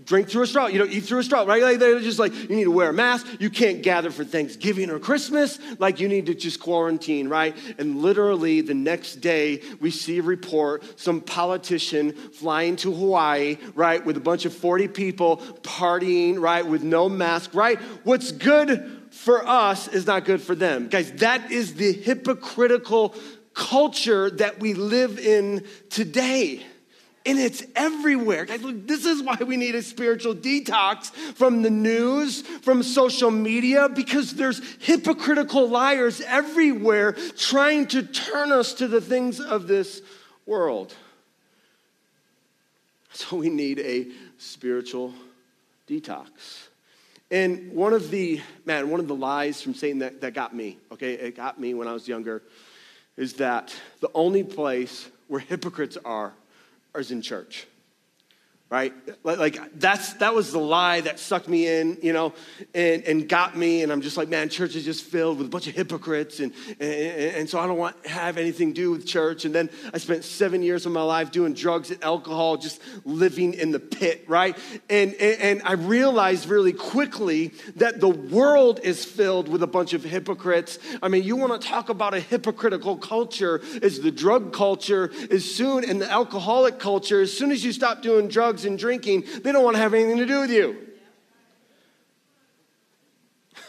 drink 0.05 0.29
through 0.29 0.43
a 0.43 0.47
straw, 0.47 0.67
you 0.67 0.79
know, 0.79 0.87
eat 0.87 1.05
through 1.05 1.21
a 1.21 1.25
straw, 1.25 1.45
right? 1.45 1.63
Like 1.63 1.79
they're 1.79 2.01
just 2.01 2.19
like, 2.19 2.35
you 2.35 2.57
need 2.57 2.65
to 2.65 2.71
wear 2.71 2.91
a 2.91 2.93
mask. 2.93 3.27
You 3.39 3.51
can't 3.51 3.83
gather 3.83 4.11
for 4.11 4.25
Thanksgiving 4.25 4.91
or 4.91 4.99
Christmas. 4.99 5.59
Like 5.79 6.01
you 6.01 6.09
need 6.09 6.27
to 6.27 6.35
just 6.35 6.61
quarantine, 6.61 7.29
right? 7.29 7.57
And 7.79 8.01
literally 8.01 8.61
the 8.61 8.75
next 8.75 9.17
day, 9.17 9.63
we 9.81 9.91
see 9.91 10.19
a 10.19 10.23
report 10.23 10.83
some 11.01 11.21
politician 11.21 12.13
flying 12.13 12.77
to 12.77 12.93
Hawaii, 12.93 13.59
right, 13.75 14.05
with 14.05 14.17
a 14.17 14.21
bunch 14.21 14.45
of 14.45 14.55
40 14.55 14.89
people 14.89 15.39
partying, 15.63 16.41
right, 16.41 16.65
with 16.65 16.83
no 16.83 17.09
mask, 17.09 17.55
right? 17.55 17.79
What's 18.05 18.33
good 18.33 19.02
for 19.23 19.47
us 19.47 19.87
is 19.87 20.05
not 20.05 20.25
good 20.25 20.43
for 20.43 20.57
them. 20.57 20.88
Guys, 20.88 21.12
that 21.12 21.52
is 21.52 21.75
the 21.75 21.93
hypocritical 21.93 23.14
culture 23.55 24.29
that 24.31 24.59
we 24.59 24.75
live 24.75 25.17
in 25.17 25.64
today. 25.91 26.61
And 27.25 27.38
it's 27.38 27.62
everywhere. 27.76 28.47
Guys, 28.47 28.64
look, 28.64 28.88
this 28.88 29.05
is 29.05 29.23
why 29.23 29.37
we 29.37 29.57
need 29.57 29.76
a 29.76 29.83
spiritual 29.83 30.35
detox 30.35 31.12
from 31.37 31.62
the 31.62 31.71
news, 31.71 32.43
from 32.43 32.83
social 32.83 33.31
media, 33.31 33.88
because 33.88 34.35
there's 34.35 34.61
hypocritical 34.81 35.69
liars 35.69 36.21
everywhere 36.23 37.12
trying 37.37 37.87
to 37.88 38.02
turn 38.02 38.50
us 38.50 38.75
to 38.75 38.88
the 38.88 39.00
things 39.00 39.38
of 39.38 39.69
this 39.69 40.02
world. 40.47 40.93
So 43.12 43.37
we 43.37 43.50
need 43.50 43.79
a 43.79 44.09
spiritual 44.38 45.14
detox. 45.87 46.72
And 47.33 47.73
one 47.73 47.95
of 47.95 48.11
the, 48.11 48.43
man, 48.67 48.91
one 48.91 49.01
of 49.01 49.09
the 49.09 49.15
lies 49.15 49.62
from 49.62 49.73
Satan 49.73 50.01
that, 50.01 50.21
that 50.21 50.35
got 50.35 50.55
me, 50.55 50.77
okay, 50.93 51.15
it 51.15 51.35
got 51.35 51.59
me 51.59 51.73
when 51.73 51.89
I 51.89 51.95
was 51.95 52.07
younger 52.07 52.43
is 53.17 53.33
that 53.35 53.75
the 54.01 54.11
only 54.15 54.45
place 54.45 55.09
where 55.29 55.41
hypocrites 55.41 55.97
are 56.05 56.35
is 56.95 57.11
in 57.11 57.23
church 57.23 57.67
right? 58.73 58.95
Like 59.23 59.79
that's 59.79 60.14
that 60.14 60.35
was 60.35 60.50
the 60.50 60.59
lie 60.59 61.02
that 61.02 61.19
sucked 61.19 61.47
me 61.47 61.69
in, 61.69 61.99
you 62.00 62.14
know, 62.14 62.33
and, 62.75 63.02
and 63.05 63.29
got 63.29 63.55
me. 63.55 63.83
And 63.83 63.93
I'm 63.93 64.00
just 64.00 64.17
like, 64.17 64.31
man, 64.31 64.49
church 64.49 64.75
is 64.75 64.83
just 64.87 65.05
filled 65.05 65.37
with 65.37 65.49
a 65.49 65.50
bunch 65.50 65.67
of 65.67 65.75
hypocrites, 65.75 66.41
and, 66.41 66.55
and, 66.81 67.37
and 67.37 67.50
so 67.50 67.61
I 67.61 67.67
don't 67.67 67.76
want 67.76 68.07
have 68.07 68.38
anything 68.38 68.69
to 68.69 68.75
do 68.75 68.91
with 68.91 69.07
church. 69.07 69.45
And 69.45 69.55
then 69.55 69.69
I 69.93 69.99
spent 69.99 70.25
seven 70.25 70.62
years 70.62 70.87
of 70.87 70.93
my 70.93 71.02
life 71.02 71.31
doing 71.31 71.52
drugs 71.52 71.91
and 71.91 72.02
alcohol, 72.02 72.57
just 72.57 72.81
living 73.05 73.52
in 73.52 73.73
the 73.73 73.79
pit, 73.79 74.25
right? 74.26 74.57
And, 74.88 75.12
and, 75.17 75.41
and 75.43 75.62
I 75.67 75.75
realized 75.75 76.49
really 76.49 76.73
quickly 76.73 77.52
that 77.76 78.00
the 78.00 78.09
world 78.09 78.81
is 78.83 79.05
filled 79.05 79.49
with 79.49 79.62
a 79.62 79.67
bunch 79.67 79.93
of 79.93 80.02
hypocrites. 80.02 80.79
I 81.02 81.09
mean, 81.09 81.25
you 81.25 81.37
want 81.37 81.61
to 81.61 81.69
talk 81.69 81.91
about 81.91 82.14
a 82.14 82.21
hypocritical 82.21 82.97
culture, 82.97 83.61
is 83.83 84.00
the 84.00 84.11
drug 84.11 84.55
culture, 84.55 85.11
is 85.29 85.55
soon, 85.55 85.85
and 85.85 86.00
the 86.00 86.11
alcoholic 86.11 86.79
culture, 86.79 87.21
as 87.21 87.37
soon 87.37 87.50
as 87.50 87.62
you 87.62 87.73
stop 87.73 88.00
doing 88.00 88.29
drugs 88.29 88.62
drugs 88.62 88.64
and 88.64 88.78
drinking, 88.78 89.25
they 89.42 89.52
don't 89.52 89.64
want 89.64 89.76
to 89.76 89.83
have 89.83 89.95
anything 89.95 90.19
to 90.19 90.26
do 90.26 90.40
with 90.40 90.50
you. 90.50 90.76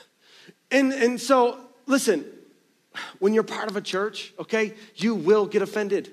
And, 0.71 0.91
and 0.91 1.21
so, 1.21 1.59
listen, 1.85 2.25
when 3.19 3.35
you're 3.35 3.43
part 3.43 3.69
of 3.69 3.77
a 3.77 3.81
church, 3.81 4.33
okay, 4.39 4.73
you 4.95 5.13
will 5.13 5.45
get 5.45 5.61
offended. 5.61 6.11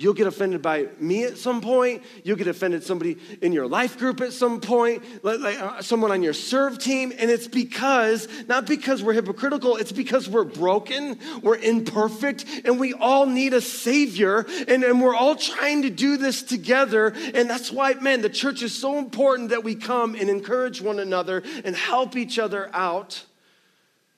You'll 0.00 0.14
get 0.14 0.26
offended 0.26 0.62
by 0.62 0.88
me 0.98 1.24
at 1.24 1.36
some 1.36 1.60
point. 1.60 2.02
You'll 2.24 2.38
get 2.38 2.46
offended 2.46 2.82
somebody 2.82 3.18
in 3.42 3.52
your 3.52 3.66
life 3.66 3.98
group 3.98 4.22
at 4.22 4.32
some 4.32 4.58
point, 4.58 5.02
like 5.22 5.60
uh, 5.60 5.82
someone 5.82 6.10
on 6.10 6.22
your 6.22 6.32
serve 6.32 6.78
team. 6.78 7.12
And 7.18 7.30
it's 7.30 7.46
because, 7.46 8.26
not 8.48 8.66
because 8.66 9.02
we're 9.02 9.12
hypocritical, 9.12 9.76
it's 9.76 9.92
because 9.92 10.26
we're 10.26 10.44
broken, 10.44 11.18
we're 11.42 11.58
imperfect, 11.58 12.46
and 12.64 12.80
we 12.80 12.94
all 12.94 13.26
need 13.26 13.52
a 13.52 13.60
savior. 13.60 14.46
And, 14.68 14.84
and 14.84 15.02
we're 15.02 15.14
all 15.14 15.36
trying 15.36 15.82
to 15.82 15.90
do 15.90 16.16
this 16.16 16.42
together. 16.42 17.08
And 17.34 17.50
that's 17.50 17.70
why, 17.70 17.92
man, 17.92 18.22
the 18.22 18.30
church 18.30 18.62
is 18.62 18.74
so 18.74 18.96
important 18.96 19.50
that 19.50 19.64
we 19.64 19.74
come 19.74 20.14
and 20.14 20.30
encourage 20.30 20.80
one 20.80 20.98
another 20.98 21.42
and 21.62 21.76
help 21.76 22.16
each 22.16 22.38
other 22.38 22.70
out 22.72 23.22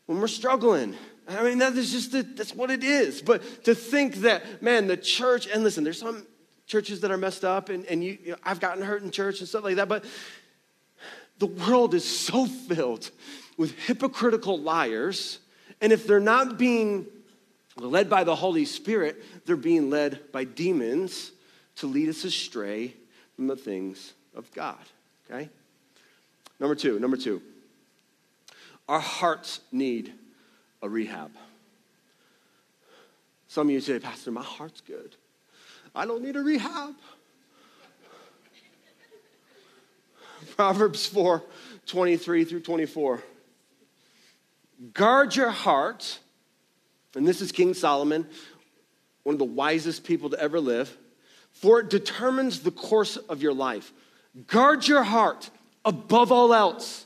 when 0.06 0.20
we're 0.20 0.28
struggling. 0.28 0.94
I 1.32 1.42
mean, 1.42 1.58
that 1.58 1.74
is 1.74 1.92
just, 1.92 2.12
the, 2.12 2.22
that's 2.22 2.54
what 2.54 2.70
it 2.70 2.84
is. 2.84 3.22
But 3.22 3.64
to 3.64 3.74
think 3.74 4.16
that, 4.16 4.62
man, 4.62 4.86
the 4.86 4.96
church, 4.96 5.46
and 5.46 5.62
listen, 5.62 5.84
there's 5.84 5.98
some 5.98 6.26
churches 6.66 7.00
that 7.00 7.10
are 7.10 7.16
messed 7.16 7.44
up, 7.44 7.68
and, 7.68 7.84
and 7.86 8.02
you, 8.02 8.18
you 8.22 8.30
know, 8.32 8.36
I've 8.44 8.60
gotten 8.60 8.82
hurt 8.82 9.02
in 9.02 9.10
church 9.10 9.40
and 9.40 9.48
stuff 9.48 9.64
like 9.64 9.76
that, 9.76 9.88
but 9.88 10.04
the 11.38 11.46
world 11.46 11.94
is 11.94 12.04
so 12.04 12.46
filled 12.46 13.10
with 13.56 13.72
hypocritical 13.80 14.58
liars. 14.58 15.38
And 15.80 15.92
if 15.92 16.06
they're 16.06 16.20
not 16.20 16.58
being 16.58 17.06
led 17.76 18.08
by 18.08 18.24
the 18.24 18.34
Holy 18.34 18.64
Spirit, 18.64 19.22
they're 19.44 19.56
being 19.56 19.90
led 19.90 20.32
by 20.32 20.44
demons 20.44 21.32
to 21.76 21.86
lead 21.86 22.08
us 22.08 22.24
astray 22.24 22.94
from 23.36 23.46
the 23.46 23.56
things 23.56 24.12
of 24.34 24.50
God. 24.52 24.78
Okay? 25.30 25.48
Number 26.60 26.74
two, 26.74 26.98
number 27.00 27.16
two, 27.16 27.42
our 28.88 29.00
hearts 29.00 29.60
need 29.72 30.12
a 30.82 30.88
rehab. 30.88 31.30
Some 33.48 33.68
of 33.68 33.72
you 33.72 33.80
say, 33.80 33.98
Pastor, 33.98 34.30
my 34.32 34.42
heart's 34.42 34.80
good. 34.80 35.16
I 35.94 36.06
don't 36.06 36.22
need 36.22 36.36
a 36.36 36.42
rehab. 36.42 36.94
Proverbs 40.56 41.06
4 41.06 41.42
23 41.86 42.44
through 42.44 42.60
24. 42.60 43.22
Guard 44.94 45.36
your 45.36 45.50
heart, 45.50 46.18
and 47.14 47.26
this 47.26 47.40
is 47.40 47.52
King 47.52 47.74
Solomon, 47.74 48.26
one 49.22 49.34
of 49.34 49.38
the 49.38 49.44
wisest 49.44 50.04
people 50.04 50.30
to 50.30 50.40
ever 50.40 50.58
live, 50.58 50.96
for 51.52 51.80
it 51.80 51.90
determines 51.90 52.60
the 52.60 52.70
course 52.70 53.16
of 53.16 53.42
your 53.42 53.52
life. 53.52 53.92
Guard 54.46 54.88
your 54.88 55.02
heart 55.02 55.50
above 55.84 56.32
all 56.32 56.54
else. 56.54 57.04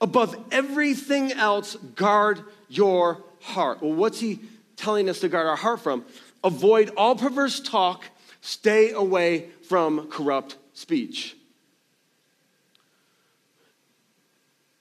Above 0.00 0.36
everything 0.52 1.32
else, 1.32 1.74
guard 1.94 2.42
your 2.68 3.22
heart. 3.40 3.82
Well, 3.82 3.92
what's 3.92 4.20
he 4.20 4.40
telling 4.76 5.08
us 5.08 5.20
to 5.20 5.28
guard 5.28 5.46
our 5.46 5.56
heart 5.56 5.80
from? 5.80 6.04
Avoid 6.44 6.92
all 6.96 7.16
perverse 7.16 7.60
talk, 7.60 8.04
stay 8.40 8.92
away 8.92 9.48
from 9.68 10.08
corrupt 10.08 10.56
speech. 10.72 11.36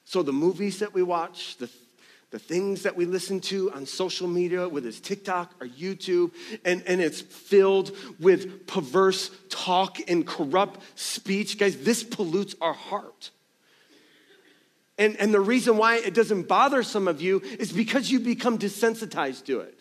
So, 0.06 0.23
the 0.23 0.34
movies 0.34 0.80
that 0.80 0.93
we 0.93 1.04
watch, 1.04 1.58
the, 1.58 1.69
the 2.32 2.39
things 2.39 2.84
that 2.84 2.95
we 2.95 3.06
listen 3.06 3.41
to 3.41 3.71
on 3.73 3.86
social 3.86 4.28
media, 4.28 4.67
whether 4.69 4.88
it's 4.88 5.02
TikTok 5.02 5.54
or 5.60 5.67
YouTube, 5.67 6.32
and, 6.63 6.82
and 6.88 7.02
it's 7.02 7.19
filled 7.19 7.91
with 8.19 8.67
perverse 8.67 9.32
talk 9.50 9.97
and 10.08 10.26
corrupt 10.26 10.80
speech, 10.95 11.58
guys, 11.58 11.78
this 11.78 12.04
pollutes 12.04 12.56
our 12.62 12.73
heart. 12.73 13.32
And, 14.98 15.16
and 15.18 15.34
the 15.34 15.40
reason 15.40 15.78
why 15.78 15.98
it 15.98 16.14
doesn't 16.14 16.48
bother 16.48 16.82
some 16.84 17.08
of 17.08 17.22
you 17.22 17.42
is 17.60 17.72
because 17.72 18.10
you 18.10 18.20
become 18.20 18.58
desensitized 18.58 19.46
to 19.46 19.60
it. 19.60 19.80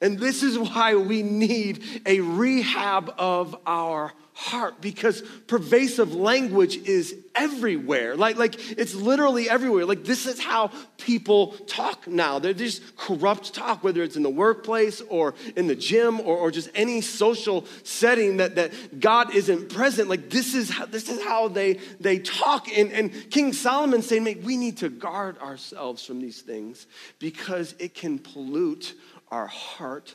And 0.00 0.18
this 0.18 0.42
is 0.42 0.58
why 0.58 0.94
we 0.94 1.22
need 1.22 1.82
a 2.06 2.20
rehab 2.20 3.12
of 3.18 3.56
our 3.66 4.12
heart 4.38 4.80
because 4.80 5.20
pervasive 5.48 6.14
language 6.14 6.76
is 6.76 7.16
everywhere. 7.34 8.14
Like, 8.14 8.36
like 8.36 8.54
it's 8.78 8.94
literally 8.94 9.50
everywhere. 9.50 9.84
Like 9.84 10.04
this 10.04 10.26
is 10.26 10.40
how 10.40 10.70
people 10.96 11.54
talk 11.66 12.06
now. 12.06 12.38
They're 12.38 12.52
just 12.52 12.96
corrupt 12.96 13.52
talk, 13.52 13.82
whether 13.82 14.00
it's 14.04 14.14
in 14.14 14.22
the 14.22 14.30
workplace 14.30 15.00
or 15.08 15.34
in 15.56 15.66
the 15.66 15.74
gym 15.74 16.20
or, 16.20 16.36
or 16.36 16.52
just 16.52 16.70
any 16.76 17.00
social 17.00 17.66
setting 17.82 18.36
that, 18.36 18.54
that 18.54 19.00
God 19.00 19.34
isn't 19.34 19.70
present. 19.70 20.08
Like 20.08 20.30
this 20.30 20.54
is 20.54 20.70
how 20.70 20.86
this 20.86 21.08
is 21.08 21.20
how 21.24 21.48
they 21.48 21.80
they 21.98 22.20
talk. 22.20 22.68
And, 22.68 22.92
and 22.92 23.30
King 23.32 23.52
Solomon 23.52 24.02
saying, 24.02 24.44
we 24.44 24.56
need 24.56 24.76
to 24.78 24.88
guard 24.88 25.36
ourselves 25.38 26.04
from 26.06 26.20
these 26.20 26.42
things 26.42 26.86
because 27.18 27.74
it 27.80 27.92
can 27.92 28.20
pollute 28.20 28.94
our 29.30 29.46
heart 29.46 30.14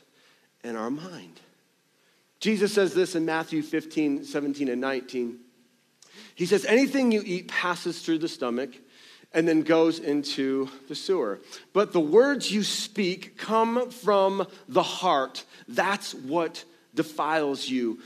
and 0.62 0.76
our 0.76 0.90
mind. 0.90 1.40
Jesus 2.40 2.74
says 2.74 2.94
this 2.94 3.14
in 3.14 3.24
Matthew 3.24 3.62
15, 3.62 4.24
17, 4.24 4.68
and 4.68 4.80
19. 4.80 5.38
He 6.34 6.46
says, 6.46 6.64
Anything 6.64 7.12
you 7.12 7.22
eat 7.24 7.48
passes 7.48 8.02
through 8.02 8.18
the 8.18 8.28
stomach 8.28 8.70
and 9.32 9.48
then 9.48 9.62
goes 9.62 9.98
into 9.98 10.68
the 10.88 10.94
sewer. 10.94 11.40
But 11.72 11.92
the 11.92 12.00
words 12.00 12.52
you 12.52 12.62
speak 12.62 13.36
come 13.36 13.90
from 13.90 14.46
the 14.68 14.82
heart. 14.82 15.44
That's 15.66 16.14
what 16.14 16.64
defiles 16.94 17.68
you. 17.68 17.98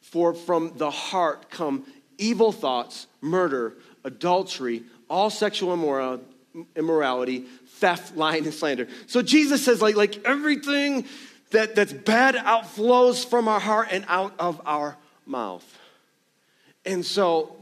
For 0.00 0.34
from 0.34 0.76
the 0.76 0.90
heart 0.90 1.50
come 1.50 1.84
evil 2.18 2.52
thoughts, 2.52 3.06
murder, 3.20 3.74
adultery, 4.04 4.84
all 5.08 5.30
sexual 5.30 5.74
immorality, 5.74 6.24
theft, 7.66 8.16
lying, 8.16 8.44
and 8.44 8.54
slander. 8.54 8.86
So 9.06 9.22
Jesus 9.22 9.64
says, 9.64 9.82
like, 9.82 9.96
like 9.96 10.24
everything 10.24 11.06
that, 11.50 11.74
that's 11.74 11.92
bad 11.92 12.34
outflows 12.34 13.28
from 13.28 13.48
our 13.48 13.60
heart 13.60 13.88
and 13.90 14.04
out 14.08 14.34
of 14.38 14.60
our 14.64 14.96
mouth. 15.26 15.64
And 16.84 17.04
so 17.04 17.56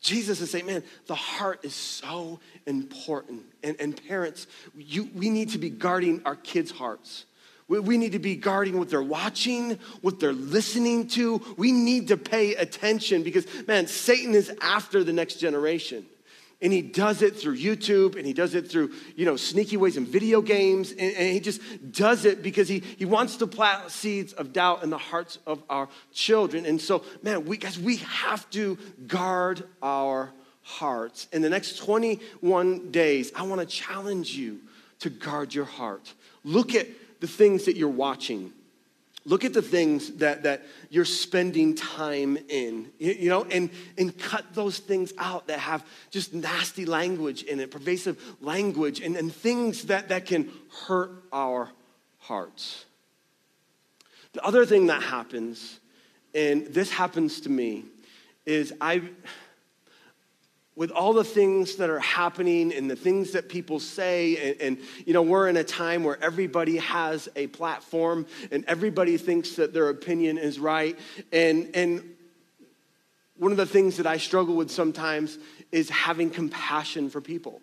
Jesus 0.00 0.40
is 0.40 0.50
saying, 0.50 0.66
man, 0.66 0.82
the 1.06 1.14
heart 1.14 1.60
is 1.64 1.74
so 1.74 2.40
important. 2.66 3.42
And, 3.62 3.76
and 3.80 4.08
parents, 4.08 4.46
you, 4.76 5.08
we 5.14 5.30
need 5.30 5.50
to 5.50 5.58
be 5.58 5.70
guarding 5.70 6.22
our 6.24 6.36
kids' 6.36 6.70
hearts. 6.70 7.26
We, 7.68 7.80
we 7.80 7.98
need 7.98 8.12
to 8.12 8.18
be 8.18 8.34
guarding 8.34 8.78
what 8.78 8.88
they're 8.88 9.02
watching, 9.02 9.78
what 10.00 10.20
they're 10.20 10.32
listening 10.32 11.08
to. 11.08 11.42
We 11.56 11.72
need 11.72 12.08
to 12.08 12.16
pay 12.16 12.54
attention 12.54 13.22
because, 13.22 13.46
man, 13.66 13.86
Satan 13.86 14.34
is 14.34 14.50
after 14.60 15.04
the 15.04 15.12
next 15.12 15.36
generation. 15.36 16.06
And 16.62 16.72
he 16.72 16.82
does 16.82 17.22
it 17.22 17.36
through 17.36 17.56
YouTube 17.56 18.16
and 18.16 18.26
he 18.26 18.34
does 18.34 18.54
it 18.54 18.70
through, 18.70 18.92
you 19.16 19.24
know, 19.24 19.36
sneaky 19.36 19.78
ways 19.78 19.96
in 19.96 20.04
video 20.04 20.42
games. 20.42 20.90
And, 20.90 21.14
and, 21.14 21.32
he 21.32 21.40
just 21.40 21.60
does 21.90 22.26
it 22.26 22.42
because 22.42 22.68
he, 22.68 22.80
he 22.80 23.06
wants 23.06 23.36
to 23.36 23.46
plant 23.46 23.90
seeds 23.90 24.34
of 24.34 24.52
doubt 24.52 24.82
in 24.82 24.90
the 24.90 24.98
hearts 24.98 25.38
of 25.46 25.62
our 25.70 25.88
children. 26.12 26.66
And 26.66 26.78
so, 26.78 27.02
man, 27.22 27.46
we 27.46 27.56
guys, 27.56 27.78
we 27.78 27.96
have 27.96 28.48
to 28.50 28.76
guard 29.06 29.64
our 29.82 30.32
hearts. 30.62 31.28
In 31.32 31.40
the 31.40 31.50
next 31.50 31.78
21 31.78 32.90
days, 32.90 33.32
I 33.34 33.42
want 33.42 33.60
to 33.62 33.66
challenge 33.66 34.36
you 34.36 34.60
to 35.00 35.08
guard 35.08 35.54
your 35.54 35.64
heart. 35.64 36.12
Look 36.44 36.74
at 36.74 36.86
the 37.20 37.26
things 37.26 37.64
that 37.64 37.76
you're 37.76 37.88
watching. 37.88 38.52
Look 39.26 39.44
at 39.44 39.52
the 39.52 39.62
things 39.62 40.12
that, 40.14 40.44
that 40.44 40.62
you're 40.88 41.04
spending 41.04 41.74
time 41.74 42.38
in, 42.48 42.90
you 42.98 43.28
know, 43.28 43.44
and, 43.44 43.68
and 43.98 44.16
cut 44.16 44.54
those 44.54 44.78
things 44.78 45.12
out 45.18 45.48
that 45.48 45.58
have 45.58 45.84
just 46.10 46.32
nasty 46.32 46.86
language 46.86 47.42
in 47.42 47.60
it, 47.60 47.70
pervasive 47.70 48.18
language, 48.40 49.00
and, 49.00 49.16
and 49.16 49.32
things 49.32 49.84
that, 49.84 50.08
that 50.08 50.24
can 50.24 50.50
hurt 50.86 51.10
our 51.32 51.70
hearts. 52.18 52.86
The 54.32 54.42
other 54.42 54.64
thing 54.64 54.86
that 54.86 55.02
happens, 55.02 55.80
and 56.34 56.66
this 56.68 56.90
happens 56.90 57.42
to 57.42 57.50
me, 57.50 57.84
is 58.46 58.72
I 58.80 59.02
with 60.80 60.90
all 60.92 61.12
the 61.12 61.22
things 61.22 61.76
that 61.76 61.90
are 61.90 62.00
happening 62.00 62.72
and 62.72 62.90
the 62.90 62.96
things 62.96 63.32
that 63.32 63.50
people 63.50 63.78
say. 63.78 64.52
And, 64.52 64.60
and, 64.62 64.78
you 65.04 65.12
know 65.12 65.20
we're 65.20 65.46
in 65.46 65.58
a 65.58 65.64
time 65.64 66.04
where 66.04 66.16
everybody 66.24 66.78
has 66.78 67.28
a 67.36 67.48
platform 67.48 68.24
and 68.50 68.64
everybody 68.66 69.18
thinks 69.18 69.56
that 69.56 69.74
their 69.74 69.90
opinion 69.90 70.38
is 70.38 70.58
right. 70.58 70.98
And 71.32 71.68
and 71.74 72.16
one 73.36 73.52
of 73.52 73.58
the 73.58 73.66
things 73.66 73.98
that 73.98 74.06
i 74.06 74.16
struggle 74.16 74.56
with 74.56 74.70
sometimes 74.70 75.38
is 75.70 75.90
having 75.90 76.30
compassion 76.30 77.10
for 77.10 77.20
people 77.20 77.60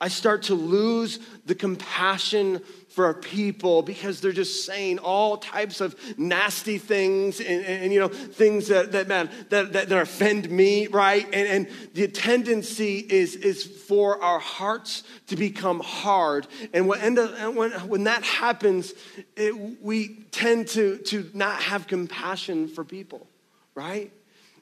I 0.00 0.08
start 0.08 0.42
to 0.44 0.54
lose 0.54 1.18
the 1.46 1.54
compassion 1.54 2.60
for 2.96 3.12
people 3.14 3.82
because 3.82 4.20
they're 4.20 4.32
just 4.32 4.64
saying 4.64 4.98
all 4.98 5.36
types 5.36 5.80
of 5.80 5.94
nasty 6.18 6.78
things 6.78 7.40
and, 7.40 7.64
and, 7.64 7.84
and 7.84 7.92
you 7.92 8.00
know 8.00 8.08
things 8.08 8.68
that, 8.68 8.92
that 8.92 9.06
man 9.06 9.30
that, 9.50 9.72
that, 9.72 9.88
that, 9.90 10.00
offend 10.00 10.50
me 10.50 10.86
right? 10.86 11.24
And, 11.26 11.48
and 11.48 11.68
the 11.94 12.08
tendency 12.08 12.98
is 12.98 13.36
is 13.36 13.64
for 13.64 14.22
our 14.22 14.38
hearts 14.38 15.02
to 15.26 15.36
become 15.36 15.80
hard. 15.80 16.46
And 16.72 16.88
what 16.88 17.02
end 17.02 17.18
up, 17.18 17.54
when, 17.54 17.70
when 17.86 18.04
that 18.04 18.22
happens 18.22 18.94
it, 19.36 19.82
we 19.82 20.24
tend 20.30 20.68
to 20.68 20.96
to 20.98 21.30
not 21.34 21.62
have 21.62 21.86
compassion 21.86 22.68
for 22.68 22.82
people 22.84 23.26
right 23.74 24.10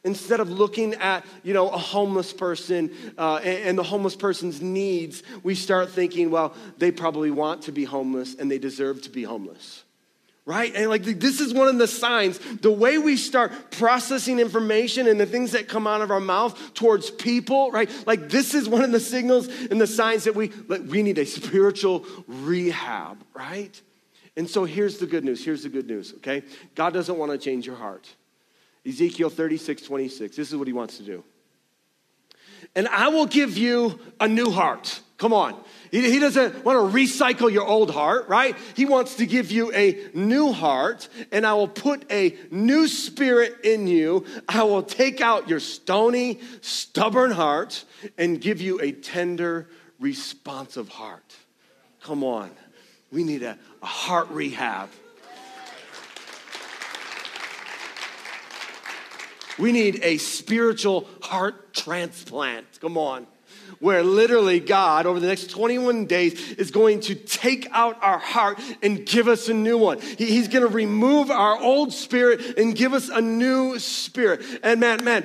Instead 0.04 0.40
of 0.40 0.50
looking 0.50 0.94
at, 0.94 1.24
you 1.42 1.54
know, 1.54 1.68
a 1.70 1.78
homeless 1.78 2.32
person 2.32 2.90
uh, 3.16 3.36
and, 3.36 3.68
and 3.68 3.78
the 3.78 3.82
homeless 3.82 4.14
person's 4.14 4.60
needs, 4.60 5.22
we 5.42 5.54
start 5.54 5.90
thinking, 5.90 6.30
well, 6.30 6.54
they 6.78 6.90
probably 6.90 7.30
want 7.30 7.62
to 7.62 7.72
be 7.72 7.84
homeless 7.84 8.34
and 8.34 8.50
they 8.50 8.58
deserve 8.58 9.00
to 9.02 9.10
be 9.10 9.22
homeless 9.22 9.84
right? 10.46 10.74
And 10.74 10.90
like 10.90 11.04
this 11.04 11.40
is 11.40 11.54
one 11.54 11.68
of 11.68 11.78
the 11.78 11.88
signs. 11.88 12.38
The 12.38 12.70
way 12.70 12.98
we 12.98 13.16
start 13.16 13.70
processing 13.70 14.38
information 14.38 15.06
and 15.06 15.18
the 15.18 15.26
things 15.26 15.52
that 15.52 15.68
come 15.68 15.86
out 15.86 16.02
of 16.02 16.10
our 16.10 16.20
mouth 16.20 16.74
towards 16.74 17.10
people, 17.10 17.70
right? 17.70 17.90
Like 18.06 18.28
this 18.28 18.54
is 18.54 18.68
one 18.68 18.82
of 18.82 18.92
the 18.92 19.00
signals 19.00 19.48
and 19.48 19.80
the 19.80 19.86
signs 19.86 20.24
that 20.24 20.34
we 20.34 20.50
like, 20.68 20.82
we 20.86 21.02
need 21.02 21.18
a 21.18 21.26
spiritual 21.26 22.04
rehab, 22.26 23.24
right? 23.32 23.80
And 24.36 24.50
so 24.50 24.64
here's 24.64 24.98
the 24.98 25.06
good 25.06 25.24
news. 25.24 25.44
Here's 25.44 25.62
the 25.62 25.68
good 25.68 25.86
news, 25.86 26.12
okay? 26.16 26.42
God 26.74 26.92
doesn't 26.92 27.16
want 27.16 27.32
to 27.32 27.38
change 27.38 27.66
your 27.66 27.76
heart. 27.76 28.08
Ezekiel 28.86 29.30
36, 29.30 29.82
26. 29.82 30.36
This 30.36 30.50
is 30.50 30.56
what 30.56 30.66
he 30.66 30.72
wants 30.72 30.98
to 30.98 31.02
do. 31.02 31.24
And 32.74 32.88
I 32.88 33.08
will 33.08 33.26
give 33.26 33.56
you 33.56 33.98
a 34.20 34.28
new 34.28 34.50
heart. 34.50 35.00
Come 35.16 35.32
on. 35.32 35.56
He, 35.90 36.18
doesn't 36.18 36.64
want 36.64 36.92
to 36.92 36.98
recycle 36.98 37.50
your 37.50 37.64
old 37.64 37.90
heart, 37.92 38.28
right? 38.28 38.56
He 38.74 38.84
wants 38.84 39.14
to 39.16 39.26
give 39.26 39.52
you 39.52 39.72
a 39.72 40.08
new 40.12 40.52
heart, 40.52 41.08
and 41.30 41.46
I 41.46 41.54
will 41.54 41.68
put 41.68 42.10
a 42.10 42.36
new 42.50 42.88
spirit 42.88 43.60
in 43.62 43.86
you. 43.86 44.26
I 44.48 44.64
will 44.64 44.82
take 44.82 45.20
out 45.20 45.48
your 45.48 45.60
stony, 45.60 46.40
stubborn 46.62 47.30
heart 47.30 47.84
and 48.18 48.40
give 48.40 48.60
you 48.60 48.80
a 48.80 48.90
tender, 48.90 49.68
responsive 50.00 50.88
heart. 50.88 51.36
Come 52.02 52.24
on. 52.24 52.50
We 53.12 53.22
need 53.22 53.44
a, 53.44 53.56
a 53.82 53.86
heart 53.86 54.28
rehab. 54.30 54.90
We 59.58 59.72
need 59.72 60.00
a 60.02 60.18
spiritual 60.18 61.06
heart 61.22 61.74
transplant. 61.74 62.80
Come 62.80 62.98
on. 62.98 63.26
Where 63.80 64.02
literally 64.02 64.60
God, 64.60 65.06
over 65.06 65.20
the 65.20 65.26
next 65.26 65.50
21 65.50 66.06
days, 66.06 66.52
is 66.52 66.70
going 66.70 67.00
to 67.00 67.14
take 67.14 67.68
out 67.72 68.02
our 68.02 68.18
heart 68.18 68.60
and 68.82 69.04
give 69.04 69.28
us 69.28 69.48
a 69.48 69.54
new 69.54 69.76
one. 69.76 70.00
he's 70.00 70.48
going 70.48 70.66
to 70.66 70.72
remove 70.72 71.30
our 71.30 71.60
old 71.60 71.92
spirit 71.92 72.58
and 72.58 72.74
give 72.74 72.92
us 72.92 73.08
a 73.08 73.20
new 73.20 73.78
spirit. 73.78 74.42
And 74.62 74.80
man, 74.80 75.04
man, 75.04 75.24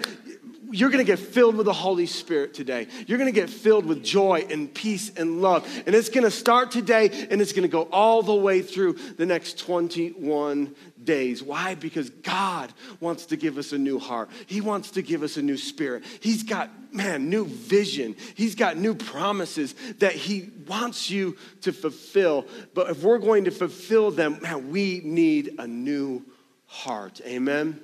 you're 0.71 0.89
going 0.89 1.03
to 1.03 1.09
get 1.09 1.19
filled 1.19 1.55
with 1.55 1.65
the 1.65 1.73
Holy 1.73 2.05
Spirit 2.05 2.53
today. 2.53 2.87
You're 3.07 3.17
going 3.17 3.33
to 3.33 3.39
get 3.39 3.49
filled 3.49 3.85
with 3.85 4.03
joy 4.03 4.45
and 4.49 4.71
peace 4.71 5.11
and 5.15 5.41
love. 5.41 5.67
And 5.85 5.95
it's 5.95 6.09
going 6.09 6.23
to 6.23 6.31
start 6.31 6.71
today 6.71 7.27
and 7.29 7.41
it's 7.41 7.53
going 7.53 7.63
to 7.63 7.69
go 7.69 7.83
all 7.91 8.21
the 8.21 8.35
way 8.35 8.61
through 8.61 8.93
the 8.93 9.25
next 9.25 9.57
21 9.59 10.75
days. 11.03 11.41
Why? 11.41 11.75
Because 11.75 12.09
God 12.09 12.73
wants 12.99 13.27
to 13.27 13.37
give 13.37 13.57
us 13.57 13.71
a 13.73 13.77
new 13.77 13.99
heart. 13.99 14.29
He 14.45 14.61
wants 14.61 14.91
to 14.91 15.01
give 15.01 15.23
us 15.23 15.37
a 15.37 15.41
new 15.41 15.57
spirit. 15.57 16.03
He's 16.19 16.43
got, 16.43 16.69
man, 16.93 17.29
new 17.29 17.45
vision. 17.45 18.15
He's 18.35 18.55
got 18.55 18.77
new 18.77 18.95
promises 18.95 19.75
that 19.99 20.13
He 20.13 20.49
wants 20.67 21.09
you 21.09 21.37
to 21.61 21.71
fulfill. 21.71 22.45
But 22.73 22.89
if 22.89 23.03
we're 23.03 23.19
going 23.19 23.45
to 23.45 23.51
fulfill 23.51 24.11
them, 24.11 24.39
man, 24.41 24.71
we 24.71 25.01
need 25.03 25.55
a 25.57 25.67
new 25.67 26.25
heart. 26.65 27.21
Amen. 27.25 27.79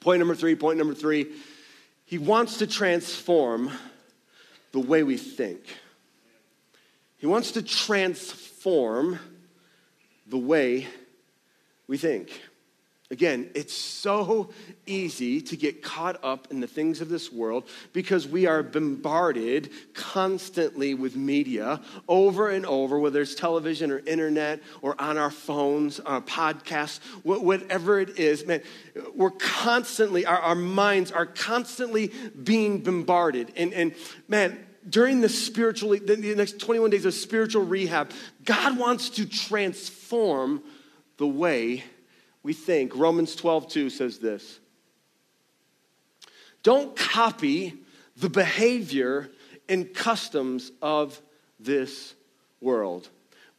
Point 0.00 0.18
number 0.18 0.34
three, 0.34 0.56
point 0.56 0.78
number 0.78 0.94
three 0.94 1.32
he 2.12 2.18
wants 2.18 2.58
to 2.58 2.66
transform 2.66 3.70
the 4.72 4.80
way 4.80 5.02
we 5.02 5.16
think. 5.16 5.60
He 7.16 7.26
wants 7.26 7.52
to 7.52 7.62
transform 7.62 9.18
the 10.26 10.36
way 10.36 10.88
we 11.86 11.96
think. 11.96 12.30
Again, 13.12 13.50
it's 13.54 13.74
so 13.74 14.48
easy 14.86 15.42
to 15.42 15.54
get 15.54 15.82
caught 15.82 16.24
up 16.24 16.48
in 16.50 16.60
the 16.60 16.66
things 16.66 17.02
of 17.02 17.10
this 17.10 17.30
world 17.30 17.68
because 17.92 18.26
we 18.26 18.46
are 18.46 18.62
bombarded 18.62 19.68
constantly 19.92 20.94
with 20.94 21.14
media 21.14 21.82
over 22.08 22.48
and 22.48 22.64
over, 22.64 22.98
whether 22.98 23.20
it's 23.20 23.34
television 23.34 23.90
or 23.90 23.98
internet 23.98 24.62
or 24.80 24.98
on 24.98 25.18
our 25.18 25.30
phones, 25.30 26.00
our 26.00 26.22
podcasts, 26.22 27.00
whatever 27.22 28.00
it 28.00 28.18
is. 28.18 28.46
Man, 28.46 28.62
we're 29.14 29.30
constantly, 29.32 30.24
our, 30.24 30.38
our 30.38 30.54
minds 30.54 31.12
are 31.12 31.26
constantly 31.26 32.12
being 32.42 32.78
bombarded. 32.78 33.52
And, 33.58 33.74
and 33.74 33.94
man, 34.26 34.58
during 34.88 35.20
the 35.20 35.28
spiritual, 35.28 35.90
the 35.90 36.34
next 36.34 36.58
21 36.60 36.88
days 36.88 37.04
of 37.04 37.12
spiritual 37.12 37.66
rehab, 37.66 38.10
God 38.46 38.78
wants 38.78 39.10
to 39.10 39.26
transform 39.26 40.62
the 41.22 41.28
way 41.28 41.84
we 42.42 42.52
think. 42.52 42.96
Romans 42.96 43.36
12, 43.36 43.68
2 43.68 43.90
says 43.90 44.18
this 44.18 44.58
Don't 46.64 46.96
copy 46.96 47.74
the 48.16 48.28
behavior 48.28 49.30
and 49.68 49.94
customs 49.94 50.72
of 50.82 51.22
this 51.60 52.14
world, 52.60 53.08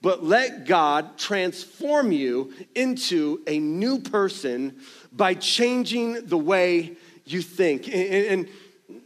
but 0.02 0.26
let 0.26 0.66
God 0.66 1.18
transform 1.18 2.12
you 2.12 2.52
into 2.76 3.42
a 3.48 3.60
new 3.60 4.00
person 4.00 4.82
by 5.14 5.34
changing 5.34 6.26
the 6.26 6.38
way 6.38 6.98
you 7.24 7.42
think. 7.42 7.88
And, 7.88 7.96
and, 7.96 8.50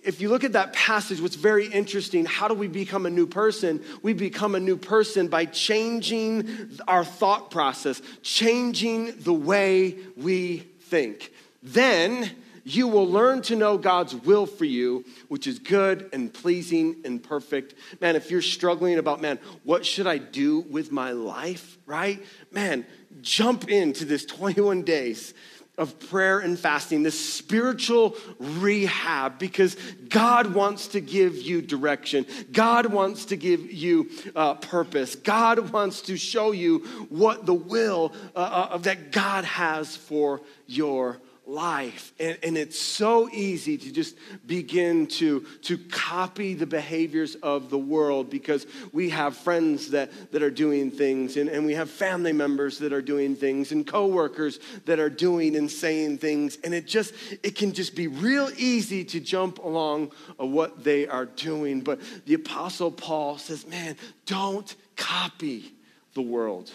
if 0.04 0.22
you 0.22 0.30
look 0.30 0.44
at 0.44 0.54
that 0.54 0.74
passage, 0.74 1.22
what's 1.22 1.36
very 1.36 1.68
interesting, 1.68 2.26
how 2.26 2.48
do 2.48 2.54
we 2.54 2.68
become 2.68 3.06
a 3.06 3.10
new 3.10 3.28
person? 3.28 3.84
We 4.02 4.14
become 4.14 4.56
a 4.56 4.60
new 4.60 4.78
person 4.78 5.28
by 5.28 5.46
changing 5.46 6.80
our 6.88 7.06
thought 7.06 7.52
process, 7.52 8.02
changing 8.24 9.20
the 9.20 9.34
way 9.34 9.98
we 10.16 10.60
think. 10.82 11.32
Then 11.62 12.32
you 12.64 12.88
will 12.88 13.08
learn 13.08 13.42
to 13.44 13.56
know 13.56 13.78
God's 13.78 14.14
will 14.14 14.46
for 14.46 14.66
you, 14.66 15.06
which 15.30 15.48
is 15.48 15.60
good 15.60 16.10
and 16.12 16.34
pleasing 16.34 16.98
and 17.06 17.24
perfect. 17.24 17.76
Man, 18.02 18.16
if 18.18 18.30
you're 18.30 18.42
struggling 18.42 18.98
about, 18.98 19.22
man, 19.22 19.40
what 19.64 19.86
should 19.86 20.08
I 20.08 20.18
do 20.18 20.60
with 20.62 20.92
my 20.92 21.12
life, 21.12 21.78
right? 21.86 22.22
Man, 22.52 22.86
jump 23.22 23.70
into 23.70 24.04
this 24.04 24.26
21 24.26 24.84
days 24.84 25.34
of 25.78 26.00
prayer 26.10 26.40
and 26.40 26.58
fasting, 26.58 27.04
this 27.04 27.20
spiritual 27.36 28.16
rehab, 28.40 29.38
because 29.38 29.76
God 30.10 30.54
wants 30.54 30.90
to 30.90 31.00
give 31.00 31.36
you 31.36 31.62
direction. 31.62 32.26
God 32.52 32.88
wants 32.88 33.26
to 33.26 33.38
give 33.38 33.72
you 33.72 34.10
uh, 34.36 34.56
purpose. 34.56 35.16
God 35.16 35.72
wants 35.72 36.02
to 36.04 36.18
show 36.18 36.52
you 36.52 36.80
what 37.10 37.46
the 37.46 37.54
will 37.54 38.12
uh, 38.36 38.40
uh, 38.72 38.78
that 38.80 39.12
God 39.12 39.46
has 39.46 39.96
for 39.96 40.42
your 40.66 41.20
life. 41.48 42.14
And, 42.20 42.38
and 42.44 42.58
it's 42.58 42.78
so 42.78 43.30
easy 43.30 43.78
to 43.78 43.92
just 43.92 44.16
begin 44.46 45.08
to, 45.08 45.42
to 45.64 45.78
copy 45.78 46.54
the 46.54 46.66
behaviors 46.66 47.36
of 47.36 47.70
the 47.70 47.78
world 47.78 48.30
because 48.30 48.68
we 48.92 49.10
have 49.12 49.36
friends 49.36 49.92
that, 49.92 50.32
that 50.32 50.44
are 50.44 50.52
doing 50.52 50.92
things 50.92 51.38
and, 51.38 51.50
and 51.50 51.66
we 51.66 51.74
have 51.76 51.90
family 51.90 52.34
members 52.34 52.80
that 52.80 52.92
are 52.92 53.02
doing 53.02 53.36
things 53.36 53.72
and 53.72 53.88
coworkers 53.88 54.60
that 54.86 55.00
are 55.00 55.10
doing 55.10 55.56
and 55.56 55.72
saying 55.72 56.18
things. 56.18 56.58
And 56.64 56.74
it 56.74 56.86
just, 56.86 57.14
it 57.44 57.56
can 57.56 57.72
just 57.72 57.96
be 57.96 58.08
real 58.08 58.50
easy 58.58 59.06
to 59.06 59.20
jump 59.20 59.60
along 59.60 60.12
of 60.38 60.50
what 60.50 60.84
they 60.84 61.08
are 61.08 61.26
doing. 61.26 61.82
But 61.82 62.02
the 62.26 62.34
Apostle 62.34 62.92
Paul 62.92 63.38
says, 63.38 63.66
man, 63.66 63.96
don't 64.26 64.76
copy 64.98 65.72
the 66.14 66.22
world. 66.22 66.72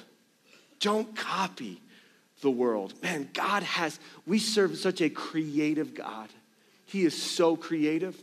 Don't 0.80 1.14
copy 1.14 1.82
the 2.42 2.50
world. 2.50 2.92
Man, 3.02 3.31
God 3.33 3.62
has, 3.62 3.98
we 4.26 4.38
serve 4.38 4.76
such 4.76 5.00
a 5.00 5.09
creative 5.09 5.94
God. 5.94 6.28
He 6.85 7.05
is 7.05 7.20
so 7.20 7.57
creative. 7.57 8.20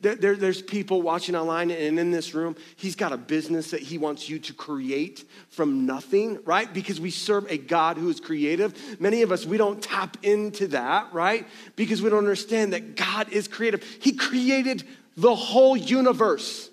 There, 0.00 0.14
there, 0.14 0.36
there's 0.36 0.60
people 0.60 1.00
watching 1.00 1.34
online 1.34 1.70
and 1.70 1.98
in 1.98 2.10
this 2.10 2.34
room, 2.34 2.56
he's 2.76 2.96
got 2.96 3.12
a 3.12 3.16
business 3.16 3.70
that 3.70 3.80
he 3.80 3.98
wants 3.98 4.28
you 4.28 4.38
to 4.40 4.52
create 4.52 5.24
from 5.50 5.86
nothing, 5.86 6.38
right? 6.44 6.72
Because 6.72 7.00
we 7.00 7.10
serve 7.10 7.50
a 7.50 7.58
God 7.58 7.96
who 7.96 8.08
is 8.08 8.20
creative. 8.20 9.00
Many 9.00 9.22
of 9.22 9.32
us, 9.32 9.46
we 9.46 9.56
don't 9.56 9.82
tap 9.82 10.18
into 10.22 10.68
that, 10.68 11.12
right? 11.12 11.46
Because 11.76 12.02
we 12.02 12.10
don't 12.10 12.18
understand 12.18 12.72
that 12.72 12.94
God 12.94 13.30
is 13.30 13.48
creative. 13.48 13.82
He 14.00 14.12
created 14.12 14.84
the 15.16 15.34
whole 15.34 15.76
universe. 15.76 16.70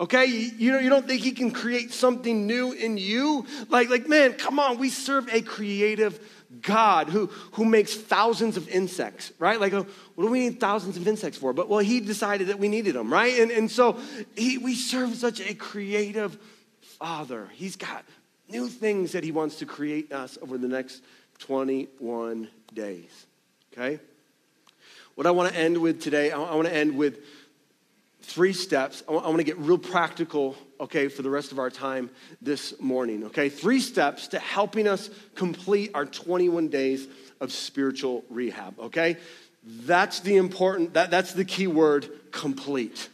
Okay, 0.00 0.26
you, 0.26 0.70
know, 0.70 0.78
you 0.78 0.90
don't 0.90 1.08
think 1.08 1.22
he 1.22 1.32
can 1.32 1.50
create 1.50 1.92
something 1.92 2.46
new 2.46 2.70
in 2.70 2.96
you? 2.98 3.44
Like, 3.68 3.90
like, 3.90 4.08
man, 4.08 4.34
come 4.34 4.60
on, 4.60 4.78
we 4.78 4.90
serve 4.90 5.28
a 5.32 5.42
creative 5.42 6.20
God 6.62 7.08
who, 7.08 7.26
who 7.52 7.64
makes 7.64 7.96
thousands 7.96 8.56
of 8.56 8.68
insects, 8.68 9.32
right? 9.40 9.60
Like, 9.60 9.72
uh, 9.72 9.82
what 10.14 10.24
do 10.24 10.30
we 10.30 10.38
need 10.38 10.60
thousands 10.60 10.96
of 10.96 11.08
insects 11.08 11.36
for? 11.36 11.52
But 11.52 11.68
well, 11.68 11.80
he 11.80 11.98
decided 11.98 12.46
that 12.46 12.60
we 12.60 12.68
needed 12.68 12.94
them, 12.94 13.12
right? 13.12 13.40
And, 13.40 13.50
and 13.50 13.68
so 13.68 13.98
he, 14.36 14.56
we 14.56 14.76
serve 14.76 15.16
such 15.16 15.40
a 15.40 15.52
creative 15.54 16.38
father. 16.80 17.48
He's 17.54 17.74
got 17.74 18.04
new 18.48 18.68
things 18.68 19.12
that 19.12 19.24
he 19.24 19.32
wants 19.32 19.56
to 19.56 19.66
create 19.66 20.12
us 20.12 20.38
over 20.40 20.58
the 20.58 20.68
next 20.68 21.02
21 21.40 22.48
days, 22.72 23.26
okay? 23.72 23.98
What 25.16 25.26
I 25.26 25.32
want 25.32 25.52
to 25.52 25.58
end 25.58 25.76
with 25.78 26.00
today, 26.00 26.30
I 26.30 26.38
want 26.38 26.68
to 26.68 26.74
end 26.74 26.96
with 26.96 27.18
three 28.28 28.52
steps. 28.52 29.02
I 29.08 29.12
want 29.12 29.38
to 29.38 29.44
get 29.44 29.58
real 29.58 29.78
practical, 29.78 30.54
okay, 30.78 31.08
for 31.08 31.22
the 31.22 31.30
rest 31.30 31.50
of 31.50 31.58
our 31.58 31.70
time 31.70 32.10
this 32.42 32.78
morning, 32.78 33.24
okay? 33.24 33.48
Three 33.48 33.80
steps 33.80 34.28
to 34.28 34.38
helping 34.38 34.86
us 34.86 35.08
complete 35.34 35.92
our 35.94 36.04
21 36.04 36.68
days 36.68 37.08
of 37.40 37.52
spiritual 37.52 38.24
rehab, 38.28 38.78
okay? 38.78 39.16
That's 39.64 40.20
the 40.20 40.36
important, 40.36 40.92
that, 40.94 41.10
that's 41.10 41.32
the 41.32 41.44
key 41.44 41.66
word, 41.68 42.10
complete, 42.30 43.08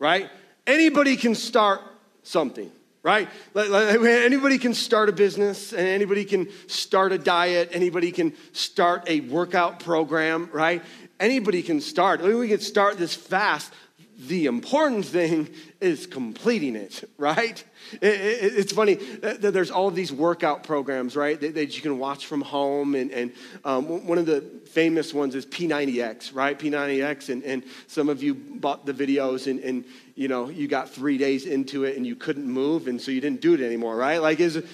right? 0.00 0.28
Anybody 0.66 1.16
can 1.16 1.36
start 1.36 1.80
something, 2.24 2.72
right? 3.04 3.28
Anybody 3.54 4.58
can 4.58 4.74
start 4.74 5.08
a 5.10 5.12
business, 5.12 5.72
and 5.72 5.86
anybody 5.86 6.24
can 6.24 6.48
start 6.66 7.12
a 7.12 7.18
diet, 7.18 7.68
anybody 7.70 8.10
can 8.10 8.32
start 8.52 9.04
a 9.08 9.20
workout 9.20 9.78
program, 9.78 10.50
right? 10.52 10.82
Anybody 11.20 11.62
can 11.62 11.80
start. 11.80 12.20
We 12.20 12.48
can 12.48 12.58
start 12.58 12.98
this 12.98 13.14
fast, 13.14 13.72
the 14.18 14.46
important 14.46 15.04
thing 15.04 15.48
is 15.80 16.06
completing 16.06 16.76
it, 16.76 17.08
right? 17.18 17.62
It, 18.00 18.04
it, 18.04 18.58
it's 18.58 18.72
funny 18.72 18.94
that 18.94 19.52
there's 19.52 19.70
all 19.70 19.90
these 19.90 20.12
workout 20.12 20.62
programs, 20.62 21.16
right, 21.16 21.40
that, 21.40 21.54
that 21.54 21.76
you 21.76 21.82
can 21.82 21.98
watch 21.98 22.26
from 22.26 22.40
home. 22.40 22.94
And, 22.94 23.10
and 23.10 23.32
um, 23.64 24.06
one 24.06 24.18
of 24.18 24.26
the 24.26 24.40
famous 24.66 25.12
ones 25.12 25.34
is 25.34 25.44
P90X, 25.46 26.34
right? 26.34 26.58
P90X. 26.58 27.28
And, 27.28 27.42
and 27.42 27.64
some 27.86 28.08
of 28.08 28.22
you 28.22 28.34
bought 28.34 28.86
the 28.86 28.94
videos 28.94 29.50
and, 29.50 29.60
and, 29.60 29.84
you 30.14 30.28
know, 30.28 30.48
you 30.48 30.68
got 30.68 30.88
three 30.88 31.18
days 31.18 31.46
into 31.46 31.84
it 31.84 31.96
and 31.96 32.06
you 32.06 32.14
couldn't 32.16 32.46
move. 32.46 32.86
And 32.86 33.00
so 33.00 33.10
you 33.10 33.20
didn't 33.20 33.40
do 33.40 33.54
it 33.54 33.60
anymore, 33.60 33.96
right? 33.96 34.18
Like, 34.18 34.40
is 34.40 34.64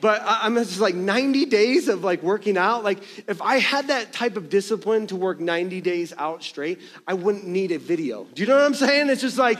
but 0.00 0.22
I'm 0.24 0.54
just 0.56 0.80
like 0.80 0.94
90 0.94 1.46
days 1.46 1.88
of 1.88 2.04
like 2.04 2.22
working 2.22 2.56
out. 2.58 2.84
Like 2.84 3.02
if 3.28 3.40
I 3.40 3.58
had 3.58 3.88
that 3.88 4.12
type 4.12 4.36
of 4.36 4.48
discipline 4.48 5.06
to 5.08 5.16
work 5.16 5.40
90 5.40 5.80
days 5.80 6.12
out 6.18 6.42
straight, 6.42 6.80
I 7.06 7.14
wouldn't 7.14 7.46
need 7.46 7.72
a 7.72 7.78
video. 7.78 8.24
Do 8.34 8.42
you 8.42 8.48
know 8.48 8.56
what 8.56 8.64
I'm 8.64 8.74
saying? 8.74 9.08
It's 9.08 9.22
just 9.22 9.38
like, 9.38 9.58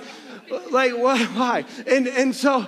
like 0.71 0.97
what, 0.97 1.21
why? 1.31 1.65
And 1.87 2.07
and 2.07 2.35
so, 2.35 2.67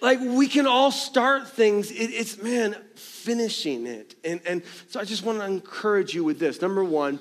like 0.00 0.20
we 0.20 0.46
can 0.46 0.66
all 0.66 0.92
start 0.92 1.48
things. 1.48 1.90
It, 1.90 2.10
it's 2.10 2.40
man 2.40 2.76
finishing 2.94 3.86
it. 3.86 4.14
And 4.24 4.40
and 4.46 4.62
so 4.88 5.00
I 5.00 5.04
just 5.04 5.24
want 5.24 5.38
to 5.40 5.44
encourage 5.44 6.14
you 6.14 6.24
with 6.24 6.38
this. 6.38 6.62
Number 6.62 6.84
one, 6.84 7.18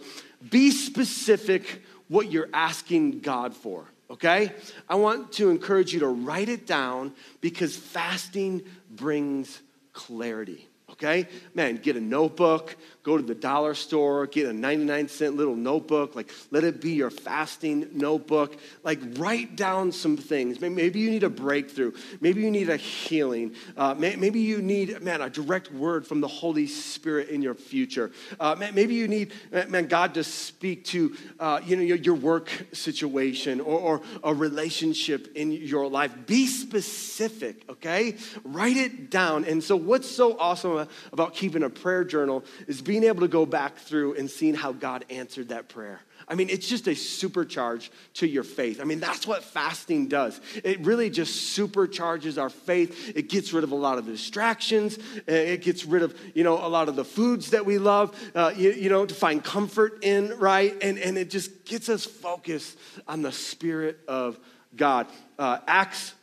be 0.49 0.69
specific 0.71 1.81
what 2.07 2.31
you're 2.31 2.49
asking 2.53 3.19
God 3.19 3.55
for 3.55 3.87
okay? 4.17 4.51
I 4.89 4.95
want 4.95 5.31
to 5.33 5.49
encourage 5.49 5.93
you 5.93 6.01
to 6.01 6.07
write 6.07 6.49
it 6.49 6.67
down 6.67 7.13
because 7.41 7.75
fasting 7.75 8.63
brings 8.89 9.61
clarity 9.93 10.66
okay? 10.97 11.27
Man, 11.53 11.77
get 11.77 11.95
a 11.95 12.01
notebook, 12.01 12.75
go 13.03 13.17
to 13.17 13.23
the 13.23 13.35
dollar 13.35 13.75
store, 13.75 14.25
get 14.27 14.47
a 14.47 14.53
99 14.53 15.07
cent 15.07 15.35
little 15.35 15.55
notebook, 15.55 16.15
like 16.15 16.31
let 16.51 16.63
it 16.63 16.81
be 16.81 16.91
your 16.91 17.11
fasting 17.11 17.87
notebook. 17.93 18.57
Like 18.83 18.99
write 19.17 19.55
down 19.55 19.91
some 19.91 20.17
things. 20.17 20.59
Maybe 20.59 20.99
you 20.99 21.11
need 21.11 21.23
a 21.23 21.29
breakthrough. 21.29 21.93
Maybe 22.19 22.41
you 22.41 22.51
need 22.51 22.69
a 22.69 22.77
healing. 22.77 23.53
Uh, 23.75 23.93
maybe 23.97 24.39
you 24.39 24.61
need, 24.61 25.01
man, 25.01 25.21
a 25.21 25.29
direct 25.29 25.71
word 25.71 26.07
from 26.07 26.19
the 26.21 26.27
Holy 26.27 26.67
Spirit 26.67 27.29
in 27.29 27.41
your 27.41 27.55
future. 27.55 28.11
Uh, 28.39 28.55
maybe 28.73 28.95
you 28.95 29.07
need, 29.07 29.33
man, 29.69 29.87
God 29.87 30.15
to 30.15 30.23
speak 30.23 30.85
to, 30.85 31.15
uh, 31.39 31.61
you 31.63 31.75
know, 31.75 31.83
your, 31.83 31.97
your 31.97 32.15
work 32.15 32.49
situation 32.73 33.61
or, 33.61 33.79
or 33.79 34.01
a 34.23 34.33
relationship 34.33 35.35
in 35.35 35.51
your 35.51 35.87
life. 35.87 36.13
Be 36.25 36.47
specific, 36.47 37.63
okay? 37.69 38.15
Write 38.43 38.77
it 38.77 39.09
down. 39.11 39.45
And 39.45 39.63
so 39.63 39.75
what's 39.75 40.09
so 40.09 40.37
awesome 40.39 40.86
about 41.11 41.33
keeping 41.33 41.63
a 41.63 41.69
prayer 41.69 42.03
journal 42.03 42.43
is 42.67 42.81
being 42.81 43.03
able 43.03 43.21
to 43.21 43.27
go 43.27 43.45
back 43.45 43.77
through 43.77 44.15
and 44.15 44.29
seeing 44.29 44.53
how 44.53 44.71
God 44.71 45.05
answered 45.09 45.49
that 45.49 45.69
prayer. 45.69 46.01
I 46.27 46.35
mean, 46.35 46.49
it's 46.49 46.67
just 46.67 46.87
a 46.87 46.91
supercharge 46.91 47.89
to 48.15 48.27
your 48.27 48.43
faith. 48.43 48.81
I 48.81 48.83
mean, 48.83 48.99
that's 48.99 49.25
what 49.25 49.43
fasting 49.43 50.07
does. 50.07 50.39
It 50.63 50.81
really 50.81 51.09
just 51.09 51.57
supercharges 51.57 52.41
our 52.41 52.49
faith. 52.49 53.13
It 53.15 53.29
gets 53.29 53.53
rid 53.53 53.63
of 53.63 53.71
a 53.71 53.75
lot 53.75 53.97
of 53.97 54.05
distractions. 54.05 54.99
It 55.25 55.61
gets 55.61 55.85
rid 55.85 56.03
of, 56.03 56.19
you 56.33 56.43
know, 56.43 56.57
a 56.57 56.67
lot 56.67 56.89
of 56.89 56.97
the 56.97 57.05
foods 57.05 57.51
that 57.51 57.65
we 57.65 57.77
love, 57.77 58.13
uh, 58.35 58.51
you, 58.55 58.71
you 58.71 58.89
know, 58.89 59.05
to 59.05 59.15
find 59.15 59.41
comfort 59.41 60.03
in, 60.03 60.37
right? 60.37 60.75
And, 60.81 60.99
and 60.99 61.17
it 61.17 61.29
just 61.29 61.65
gets 61.65 61.87
us 61.87 62.05
focused 62.05 62.77
on 63.07 63.21
the 63.21 63.31
Spirit 63.31 63.99
of 64.07 64.37
God. 64.75 65.07
Uh, 65.39 65.59
Acts 65.65 66.13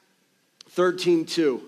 13, 0.71 1.25
2. 1.25 1.63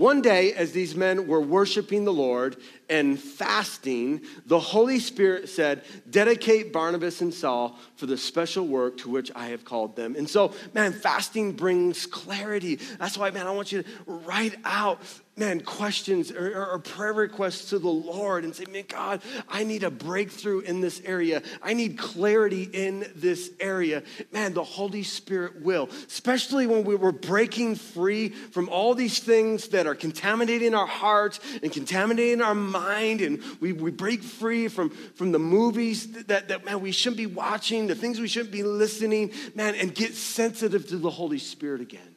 One 0.00 0.22
day, 0.22 0.54
as 0.54 0.72
these 0.72 0.96
men 0.96 1.26
were 1.26 1.42
worshiping 1.42 2.06
the 2.06 2.10
Lord 2.10 2.56
and 2.90 3.18
fasting, 3.18 4.22
the 4.46 4.58
Holy 4.58 4.98
Spirit 4.98 5.48
said, 5.48 5.84
Dedicate 6.10 6.72
Barnabas 6.72 7.20
and 7.20 7.32
Saul 7.32 7.78
for 7.96 8.06
the 8.06 8.18
special 8.18 8.66
work 8.66 8.98
to 8.98 9.08
which 9.08 9.30
I 9.34 9.46
have 9.46 9.64
called 9.64 9.96
them. 9.96 10.16
And 10.16 10.28
so, 10.28 10.52
man, 10.74 10.92
fasting 10.92 11.52
brings 11.52 12.04
clarity. 12.04 12.76
That's 12.98 13.16
why, 13.16 13.30
man, 13.30 13.46
I 13.46 13.52
want 13.52 13.72
you 13.72 13.82
to 13.82 13.88
write 14.06 14.56
out 14.64 15.00
man, 15.40 15.60
questions 15.60 16.30
or, 16.30 16.70
or, 16.70 16.78
prayer 16.78 17.14
requests 17.14 17.70
to 17.70 17.78
the 17.78 17.88
Lord 17.88 18.44
and 18.44 18.54
say, 18.54 18.66
man, 18.66 18.84
God, 18.86 19.22
I 19.48 19.64
need 19.64 19.84
a 19.84 19.90
breakthrough 19.90 20.60
in 20.60 20.82
this 20.82 21.00
area. 21.04 21.42
I 21.62 21.72
need 21.72 21.96
clarity 21.96 22.64
in 22.64 23.10
this 23.16 23.50
area. 23.58 24.02
Man, 24.32 24.52
the 24.52 24.62
Holy 24.62 25.02
Spirit 25.02 25.62
will, 25.62 25.88
especially 26.06 26.66
when 26.66 26.84
we 26.84 26.94
were 26.94 27.10
breaking 27.10 27.76
free 27.76 28.28
from 28.28 28.68
all 28.68 28.94
these 28.94 29.18
things 29.18 29.68
that 29.68 29.86
are 29.86 29.94
contaminating 29.94 30.74
our 30.74 30.86
hearts 30.86 31.40
and 31.62 31.72
contaminating 31.72 32.42
our 32.42 32.54
mind. 32.80 33.20
And 33.20 33.42
we, 33.60 33.72
we 33.72 33.90
break 33.90 34.22
free 34.22 34.68
from, 34.68 34.90
from 34.90 35.32
the 35.32 35.38
movies 35.38 36.10
that, 36.24 36.48
that, 36.48 36.64
man, 36.64 36.80
we 36.80 36.92
shouldn't 36.92 37.18
be 37.18 37.26
watching, 37.26 37.86
the 37.86 37.94
things 37.94 38.20
we 38.20 38.28
shouldn't 38.28 38.52
be 38.52 38.62
listening, 38.62 39.32
man, 39.54 39.74
and 39.74 39.94
get 39.94 40.14
sensitive 40.14 40.88
to 40.88 40.96
the 40.96 41.10
Holy 41.10 41.38
Spirit 41.38 41.80
again. 41.80 42.09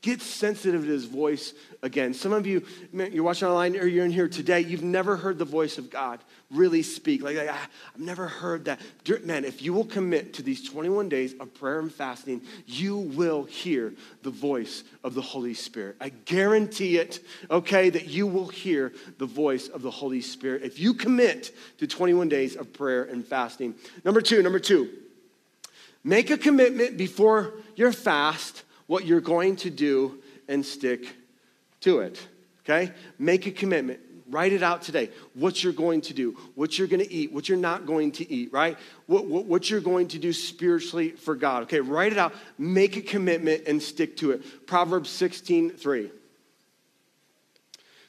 Get 0.00 0.22
sensitive 0.22 0.82
to 0.84 0.88
his 0.88 1.06
voice 1.06 1.54
again. 1.82 2.14
Some 2.14 2.32
of 2.32 2.46
you, 2.46 2.64
you're 2.92 3.24
watching 3.24 3.48
online 3.48 3.76
or 3.76 3.86
you're 3.86 4.04
in 4.04 4.12
here 4.12 4.28
today, 4.28 4.60
you've 4.60 4.84
never 4.84 5.16
heard 5.16 5.38
the 5.38 5.44
voice 5.44 5.76
of 5.76 5.90
God 5.90 6.20
really 6.52 6.84
speak. 6.84 7.20
Like, 7.20 7.36
like 7.36 7.48
ah, 7.50 7.68
I've 7.94 8.00
never 8.00 8.28
heard 8.28 8.66
that. 8.66 8.80
Man, 9.24 9.44
if 9.44 9.60
you 9.60 9.72
will 9.72 9.84
commit 9.84 10.34
to 10.34 10.42
these 10.42 10.62
21 10.68 11.08
days 11.08 11.34
of 11.40 11.52
prayer 11.52 11.80
and 11.80 11.92
fasting, 11.92 12.42
you 12.66 12.96
will 12.96 13.42
hear 13.42 13.92
the 14.22 14.30
voice 14.30 14.84
of 15.02 15.14
the 15.14 15.20
Holy 15.20 15.54
Spirit. 15.54 15.96
I 16.00 16.10
guarantee 16.10 16.98
it, 16.98 17.18
okay, 17.50 17.90
that 17.90 18.06
you 18.06 18.28
will 18.28 18.48
hear 18.48 18.92
the 19.18 19.26
voice 19.26 19.66
of 19.66 19.82
the 19.82 19.90
Holy 19.90 20.20
Spirit 20.20 20.62
if 20.62 20.78
you 20.78 20.94
commit 20.94 21.50
to 21.78 21.88
21 21.88 22.28
days 22.28 22.54
of 22.54 22.72
prayer 22.72 23.02
and 23.02 23.26
fasting. 23.26 23.74
Number 24.04 24.20
two, 24.20 24.44
number 24.44 24.60
two, 24.60 24.90
make 26.04 26.30
a 26.30 26.38
commitment 26.38 26.96
before 26.96 27.54
your 27.74 27.90
fast 27.90 28.62
what 28.88 29.06
you're 29.06 29.20
going 29.20 29.54
to 29.54 29.70
do 29.70 30.18
and 30.48 30.66
stick 30.66 31.14
to 31.82 32.00
it. 32.00 32.20
Okay? 32.64 32.92
Make 33.18 33.46
a 33.46 33.52
commitment. 33.52 34.00
Write 34.30 34.52
it 34.52 34.62
out 34.62 34.82
today. 34.82 35.10
What 35.32 35.62
you're 35.64 35.72
going 35.72 36.02
to 36.02 36.14
do, 36.14 36.36
what 36.54 36.78
you're 36.78 36.88
going 36.88 37.00
to 37.00 37.10
eat, 37.10 37.32
what 37.32 37.48
you're 37.48 37.56
not 37.56 37.86
going 37.86 38.12
to 38.12 38.30
eat, 38.30 38.52
right? 38.52 38.76
What, 39.06 39.24
what, 39.24 39.46
what, 39.46 39.70
you're 39.70 39.80
going 39.80 40.08
to 40.08 40.18
do 40.18 40.34
spiritually 40.34 41.10
for 41.10 41.34
God. 41.34 41.62
Okay, 41.62 41.80
write 41.80 42.12
it 42.12 42.18
out, 42.18 42.34
make 42.58 42.96
a 42.98 43.00
commitment, 43.00 43.62
and 43.66 43.82
stick 43.82 44.18
to 44.18 44.32
it. 44.32 44.66
Proverbs 44.66 45.08
16 45.08 45.70
3. 45.70 46.10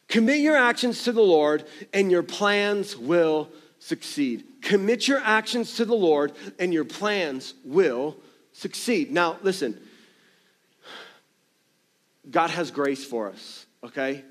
Commit 0.09 0.39
your 0.39 0.57
actions 0.57 1.03
to 1.03 1.13
the 1.13 1.21
Lord, 1.21 1.65
and 1.93 2.11
your 2.11 2.23
plans 2.23 2.97
will 2.97 3.47
succeed. 3.79 4.43
Commit 4.61 5.07
your 5.07 5.19
actions 5.19 5.75
to 5.75 5.85
the 5.85 5.95
Lord, 5.95 6.33
and 6.57 6.73
your 6.73 6.83
plans 6.83 7.53
will 7.63 8.17
succeed. 8.51 9.11
Now, 9.11 9.37
listen, 9.41 9.79
God 12.29 12.49
has 12.49 12.71
grace 12.71 13.03
for 13.03 13.27
us, 13.27 13.65
okay? 13.83 14.23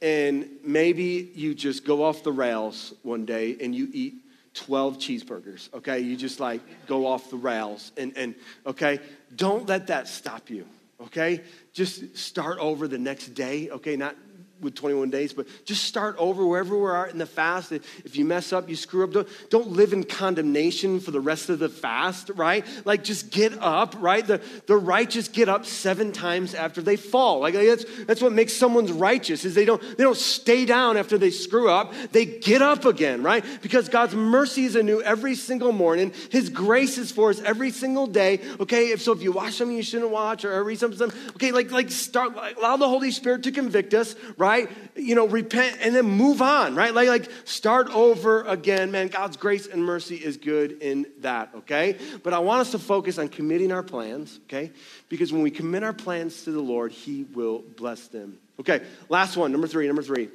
And 0.00 0.48
maybe 0.64 1.30
you 1.34 1.54
just 1.54 1.84
go 1.84 2.02
off 2.04 2.22
the 2.22 2.32
rails 2.32 2.94
one 3.02 3.24
day 3.24 3.56
and 3.60 3.74
you 3.74 3.88
eat 3.92 4.14
12 4.54 4.98
cheeseburgers, 4.98 5.72
okay? 5.74 6.00
You 6.00 6.16
just 6.16 6.40
like 6.40 6.60
go 6.86 7.06
off 7.06 7.30
the 7.30 7.36
rails 7.36 7.92
and, 7.96 8.12
and 8.16 8.34
okay? 8.66 9.00
Don't 9.36 9.66
let 9.66 9.86
that 9.86 10.08
stop 10.08 10.50
you, 10.50 10.66
okay? 11.00 11.42
Just 11.72 12.16
start 12.16 12.58
over 12.58 12.88
the 12.88 12.98
next 12.98 13.28
day, 13.28 13.70
okay? 13.70 13.96
Not 13.96 14.16
with 14.62 14.74
21 14.74 15.10
days, 15.10 15.32
but 15.32 15.46
just 15.64 15.84
start 15.84 16.16
over 16.18 16.46
wherever 16.46 16.76
we 16.76 16.84
are 16.84 17.06
in 17.06 17.18
the 17.18 17.26
fast. 17.26 17.72
If 17.72 18.16
you 18.16 18.24
mess 18.24 18.52
up, 18.52 18.68
you 18.68 18.76
screw 18.76 19.04
up, 19.04 19.12
don't, 19.12 19.28
don't 19.50 19.68
live 19.68 19.92
in 19.92 20.04
condemnation 20.04 21.00
for 21.00 21.10
the 21.10 21.20
rest 21.20 21.48
of 21.48 21.58
the 21.58 21.68
fast, 21.68 22.30
right? 22.34 22.64
Like 22.84 23.04
just 23.04 23.30
get 23.30 23.52
up, 23.60 23.94
right? 23.98 24.26
The, 24.26 24.40
the 24.66 24.76
righteous 24.76 25.28
get 25.28 25.48
up 25.48 25.66
seven 25.66 26.12
times 26.12 26.54
after 26.54 26.82
they 26.82 26.96
fall. 26.96 27.40
Like 27.40 27.54
that's, 27.54 27.84
that's 28.04 28.22
what 28.22 28.32
makes 28.32 28.52
someone's 28.52 28.92
righteous 28.92 29.44
is 29.44 29.54
they 29.54 29.64
don't, 29.64 29.82
they 29.96 30.04
don't 30.04 30.16
stay 30.16 30.64
down 30.64 30.96
after 30.96 31.18
they 31.18 31.30
screw 31.30 31.70
up. 31.70 31.92
They 32.12 32.24
get 32.24 32.62
up 32.62 32.84
again, 32.84 33.22
right? 33.22 33.44
Because 33.62 33.88
God's 33.88 34.14
mercy 34.14 34.64
is 34.64 34.76
anew 34.76 35.02
every 35.02 35.34
single 35.34 35.72
morning. 35.72 36.12
His 36.30 36.48
grace 36.48 36.98
is 36.98 37.10
for 37.10 37.30
us 37.30 37.40
every 37.40 37.70
single 37.70 38.06
day. 38.06 38.40
Okay, 38.60 38.90
if 38.90 39.02
so 39.02 39.12
if 39.12 39.22
you 39.22 39.32
watch 39.32 39.54
something 39.54 39.76
you 39.76 39.82
shouldn't 39.82 40.10
watch 40.10 40.44
or 40.44 40.62
read 40.62 40.78
something, 40.78 41.10
okay, 41.30 41.52
like 41.52 41.70
like 41.70 41.90
start 41.90 42.34
allow 42.58 42.76
the 42.76 42.88
Holy 42.88 43.10
Spirit 43.10 43.42
to 43.44 43.52
convict 43.52 43.94
us, 43.94 44.14
right? 44.36 44.51
Right? 44.52 44.68
You 44.94 45.14
know, 45.14 45.26
repent 45.26 45.78
and 45.80 45.94
then 45.94 46.04
move 46.04 46.42
on, 46.42 46.74
right? 46.74 46.92
Like, 46.92 47.08
like 47.08 47.30
start 47.44 47.88
over 47.94 48.42
again. 48.42 48.90
Man, 48.90 49.08
God's 49.08 49.36
grace 49.36 49.66
and 49.66 49.82
mercy 49.82 50.16
is 50.16 50.36
good 50.36 50.82
in 50.82 51.06
that, 51.20 51.50
okay? 51.56 51.96
But 52.22 52.34
I 52.34 52.38
want 52.40 52.60
us 52.60 52.72
to 52.72 52.78
focus 52.78 53.18
on 53.18 53.28
committing 53.28 53.72
our 53.72 53.82
plans, 53.82 54.40
okay? 54.44 54.70
Because 55.08 55.32
when 55.32 55.42
we 55.42 55.50
commit 55.50 55.82
our 55.82 55.94
plans 55.94 56.42
to 56.44 56.52
the 56.52 56.60
Lord, 56.60 56.92
He 56.92 57.24
will 57.24 57.64
bless 57.76 58.08
them. 58.08 58.38
Okay, 58.60 58.82
last 59.08 59.36
one, 59.36 59.50
number 59.52 59.66
three, 59.66 59.86
number 59.86 60.02
three. 60.02 60.28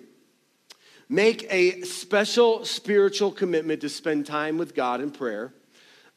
Make 1.10 1.46
a 1.52 1.82
special 1.84 2.66
spiritual 2.66 3.32
commitment 3.32 3.82
to 3.82 3.90
spend 3.90 4.26
time 4.26 4.58
with 4.58 4.74
God 4.74 5.00
in 5.00 5.12
prayer. 5.12 5.54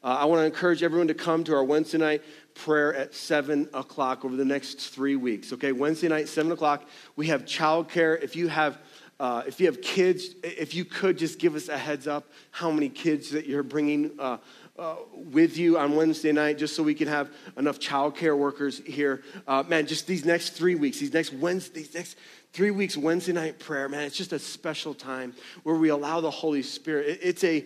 Uh, 0.03 0.17
I 0.21 0.25
want 0.25 0.39
to 0.39 0.45
encourage 0.45 0.81
everyone 0.81 1.07
to 1.09 1.13
come 1.13 1.43
to 1.43 1.53
our 1.53 1.63
Wednesday 1.63 1.99
night 1.99 2.23
prayer 2.55 2.93
at 2.93 3.13
7 3.13 3.69
o'clock 3.73 4.25
over 4.25 4.35
the 4.35 4.45
next 4.45 4.89
three 4.89 5.15
weeks. 5.15 5.53
Okay, 5.53 5.71
Wednesday 5.71 6.07
night, 6.07 6.27
7 6.27 6.51
o'clock. 6.51 6.87
We 7.15 7.27
have 7.27 7.45
childcare. 7.45 8.21
If 8.21 8.35
you 8.35 8.47
have 8.47 8.77
uh, 9.21 9.43
if 9.45 9.59
you 9.59 9.67
have 9.67 9.83
kids, 9.83 10.29
if 10.41 10.73
you 10.73 10.83
could 10.83 11.15
just 11.15 11.37
give 11.37 11.53
us 11.53 11.69
a 11.69 11.77
heads 11.77 12.07
up 12.07 12.25
how 12.49 12.71
many 12.71 12.89
kids 12.89 13.29
that 13.29 13.45
you're 13.45 13.61
bringing 13.61 14.09
uh, 14.17 14.37
uh, 14.79 14.95
with 15.13 15.57
you 15.57 15.77
on 15.77 15.95
Wednesday 15.95 16.31
night, 16.31 16.57
just 16.57 16.75
so 16.75 16.81
we 16.81 16.95
can 16.95 17.07
have 17.07 17.29
enough 17.55 17.77
childcare 17.77 18.35
workers 18.35 18.81
here. 18.83 19.21
Uh, 19.45 19.61
man, 19.67 19.85
just 19.85 20.07
these 20.07 20.25
next 20.25 20.53
three 20.53 20.73
weeks, 20.73 20.97
these 20.97 21.13
next 21.13 21.33
Wednesday, 21.33 21.81
these 21.81 21.93
next 21.93 22.17
three 22.51 22.71
weeks 22.71 22.97
Wednesday 22.97 23.31
night 23.31 23.59
prayer, 23.59 23.87
man, 23.87 24.05
it's 24.05 24.17
just 24.17 24.33
a 24.33 24.39
special 24.39 24.95
time 24.95 25.35
where 25.61 25.75
we 25.75 25.89
allow 25.89 26.19
the 26.19 26.31
Holy 26.31 26.63
Spirit. 26.63 27.07
It, 27.07 27.19
it's 27.21 27.43
a 27.43 27.63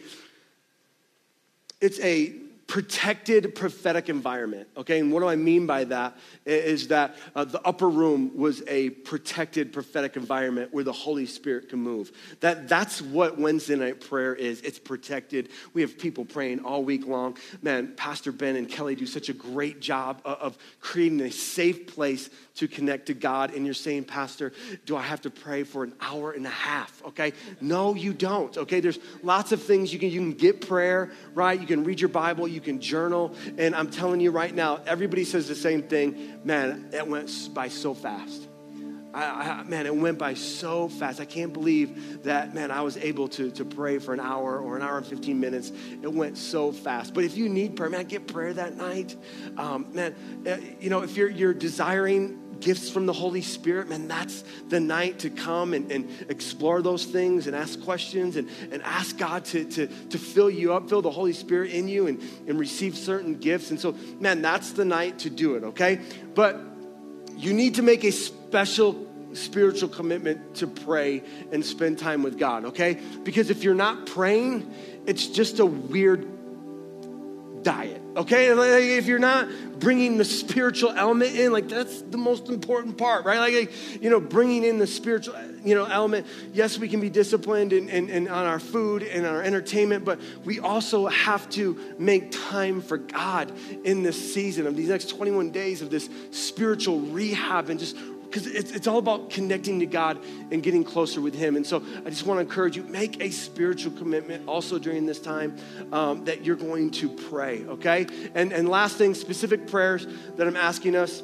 it's 1.80 2.02
a 2.02 2.34
protected 2.68 3.54
prophetic 3.54 4.10
environment. 4.10 4.68
Okay, 4.76 5.00
and 5.00 5.12
what 5.12 5.20
do 5.20 5.28
I 5.28 5.36
mean 5.36 5.68
by 5.68 5.84
that? 5.84 6.18
Is 6.46 6.88
that 6.88 7.16
uh, 7.36 7.46
the 7.46 7.62
upper 7.62 7.88
room 7.88 8.36
was 8.36 8.64
a 8.68 8.90
protected 8.90 9.72
prophetic 9.72 10.16
environment 10.16 10.74
where 10.74 10.84
the 10.84 10.92
Holy 10.92 11.28
Spirit 11.28 11.70
can 11.70 11.80
move. 11.80 12.12
That, 12.40 12.68
that's 12.68 13.02
what 13.02 13.38
Wednesday 13.38 13.76
night 13.76 14.02
prayer 14.02 14.34
is. 14.34 14.62
It's 14.62 14.80
protected. 14.80 15.50
We 15.74 15.82
have 15.82 16.00
people 16.00 16.26
praying 16.26 16.62
all 16.62 16.84
week 16.84 17.06
long. 17.06 17.38
Man, 17.62 17.94
Pastor 17.96 18.32
Ben 18.32 18.56
and 18.56 18.68
Kelly 18.68 18.96
do 18.96 19.06
such 19.06 19.30
a 19.30 19.34
great 19.34 19.80
job 19.80 20.22
of, 20.26 20.38
of 20.40 20.58
creating 20.80 21.22
a 21.22 21.32
safe 21.32 21.86
place 21.86 22.32
to 22.56 22.68
connect 22.68 23.08
to 23.08 23.14
God. 23.14 23.54
And 23.54 23.66
you're 23.66 23.74
saying, 23.76 24.06
Pastor, 24.06 24.54
do 24.86 24.98
I 24.98 25.04
have 25.04 25.22
to 25.22 25.30
pray 25.30 25.64
for 25.64 25.84
an 25.84 25.94
hour 26.02 26.32
and 26.32 26.46
a 26.46 26.50
half? 26.50 27.04
Okay, 27.06 27.34
no, 27.62 27.94
you 27.94 28.14
don't. 28.14 28.58
Okay, 28.58 28.80
there's 28.80 29.00
lots 29.22 29.52
of 29.52 29.62
things 29.62 29.94
you 29.94 30.00
can 30.00 30.10
you 30.10 30.20
can 30.20 30.34
get 30.34 30.68
prayer 30.68 31.12
right. 31.36 31.60
You 31.60 31.68
can 31.68 31.84
read 31.84 32.00
your 32.00 32.10
Bible 32.10 32.48
you 32.55 32.55
can 32.62 32.80
journal. 32.80 33.34
And 33.58 33.76
I'm 33.76 33.90
telling 33.90 34.20
you 34.20 34.32
right 34.32 34.54
now, 34.54 34.82
everybody 34.86 35.24
says 35.24 35.48
the 35.48 35.56
same 35.56 35.84
thing. 35.84 36.40
Man, 36.44 36.90
it 36.94 37.08
went 37.08 37.32
by 37.54 37.70
so 37.70 37.94
fast. 37.94 38.48
I, 39.16 39.60
I, 39.60 39.64
man, 39.64 39.86
it 39.86 39.96
went 39.96 40.18
by 40.18 40.34
so 40.34 40.90
fast. 40.90 41.22
I 41.22 41.26
can't 41.26 41.54
believe 41.54 42.24
that, 42.24 42.54
man, 42.54 42.70
I 42.70 42.82
was 42.82 42.98
able 42.98 43.30
to, 43.30 43.50
to 43.52 43.64
pray 43.64 43.98
for 43.98 44.14
an 44.14 44.20
hour 44.20 44.60
or 44.60 44.76
an 44.76 44.82
hour 44.82 44.98
and 44.98 45.08
15 45.08 45.40
minutes. 45.40 45.72
It 46.02 46.12
went 46.12 46.38
so 46.38 46.74
fast. 46.74 47.14
But 47.14 47.24
if 47.24 47.38
you 47.38 47.48
need 47.48 47.78
prayer, 47.78 47.90
man, 47.90 48.06
get 48.06 48.28
prayer 48.28 48.52
that 48.54 48.76
night. 48.76 49.16
Um, 49.58 49.88
man, 49.94 50.16
uh, 50.46 50.58
you 50.82 50.90
know, 50.90 51.02
if 51.02 51.16
you're, 51.16 51.30
you're 51.30 51.54
desiring 51.54 52.45
gifts 52.60 52.90
from 52.90 53.06
the 53.06 53.14
Holy 53.14 53.42
Spirit, 53.42 53.90
man, 53.90 54.08
that's 54.08 54.44
the 54.70 54.80
night 54.80 55.20
to 55.20 55.30
come 55.30 55.74
and, 55.74 55.92
and 55.92 56.10
explore 56.30 56.82
those 56.82 57.06
things 57.06 57.48
and 57.48 57.56
ask 57.56 57.82
questions 57.84 58.36
and, 58.36 58.50
and 58.72 58.82
ask 58.84 59.18
God 59.18 59.46
to, 59.46 59.66
to, 59.66 59.88
to 59.88 60.18
fill 60.18 60.50
you 60.50 60.74
up, 60.74 60.90
fill 60.90 61.02
the 61.02 61.12
Holy 61.12 61.34
Spirit 61.34 61.72
in 61.72 61.88
you 61.88 62.08
and, 62.08 62.22
and 62.48 62.60
receive 62.60 62.98
certain 62.98 63.36
gifts. 63.36 63.72
And 63.72 63.80
so, 63.80 63.94
man, 64.20 64.42
that's 64.42 64.72
the 64.72 64.86
night 64.86 65.20
to 65.20 65.30
do 65.30 65.56
it, 65.56 65.64
okay? 65.64 66.02
But 66.34 66.60
you 67.36 67.54
need 67.54 67.76
to 67.76 67.82
make 67.82 68.04
a 68.04 68.12
special 68.12 69.06
spiritual 69.34 69.90
commitment 69.90 70.56
to 70.56 70.68
pray 70.68 71.22
and 71.52 71.64
spend 71.66 72.00
time 72.00 72.24
with 72.24 72.40
God, 72.40 72.66
okay? 72.66 73.00
Because 73.24 73.50
if 73.50 73.64
you're 73.64 73.76
not 73.76 74.06
praying, 74.06 74.74
it's 75.06 75.28
just 75.28 75.60
a 75.60 75.66
weird 75.66 76.26
diet, 77.66 78.00
okay? 78.16 78.48
If 78.96 79.08
you're 79.08 79.20
not 79.20 79.50
bringing 79.80 80.18
the 80.18 80.24
spiritual 80.24 80.92
element 80.92 81.36
in, 81.36 81.52
like 81.52 81.68
that's 81.68 82.04
the 82.04 82.18
most 82.18 82.48
important 82.48 82.96
part, 82.98 83.26
right? 83.26 83.40
Like, 83.40 84.02
you 84.02 84.10
know, 84.10 84.20
bringing 84.20 84.64
in 84.64 84.78
the 84.78 84.86
spiritual, 84.86 85.36
you 85.64 85.74
know, 85.74 85.86
element. 85.86 86.28
Yes, 86.54 86.78
we 86.78 86.88
can 86.88 87.02
be 87.02 87.10
disciplined 87.10 87.74
and 87.74 87.90
in, 87.90 88.10
in, 88.10 88.28
in, 88.28 88.28
on 88.30 88.46
our 88.46 88.60
food 88.60 89.02
and 89.02 89.26
our 89.26 89.42
entertainment, 89.42 90.06
but 90.06 90.22
we 90.46 90.60
also 90.60 91.08
have 91.08 91.50
to 91.50 91.96
make 91.98 92.32
time 92.32 92.82
for 92.82 93.00
God 93.00 93.52
in 93.84 94.04
this 94.04 94.34
season 94.34 94.68
of 94.68 94.76
these 94.76 94.90
next 94.90 95.10
21 95.10 95.50
days 95.50 95.82
of 95.82 95.90
this 95.90 96.08
spiritual 96.30 97.00
rehab 97.00 97.70
and 97.70 97.80
just 97.80 97.98
because 98.36 98.54
it's, 98.54 98.72
it's 98.72 98.86
all 98.86 98.98
about 98.98 99.30
connecting 99.30 99.80
to 99.80 99.86
God 99.86 100.22
and 100.52 100.62
getting 100.62 100.84
closer 100.84 101.22
with 101.22 101.34
Him. 101.34 101.56
And 101.56 101.66
so 101.66 101.82
I 102.06 102.10
just 102.10 102.26
want 102.26 102.38
to 102.38 102.42
encourage 102.42 102.76
you 102.76 102.84
make 102.84 103.22
a 103.22 103.30
spiritual 103.30 103.94
commitment 103.94 104.46
also 104.46 104.78
during 104.78 105.06
this 105.06 105.22
time 105.22 105.56
um, 105.94 106.26
that 106.26 106.44
you're 106.44 106.58
going 106.58 106.92
to 106.92 107.08
pray, 107.08 107.64
okay? 107.64 108.06
And, 108.34 108.52
and 108.52 108.68
last 108.68 108.98
thing, 108.98 109.14
specific 109.14 109.68
prayers 109.68 110.06
that 110.36 110.48
I'm 110.48 110.58
asking 110.58 110.98
us 110.98 111.24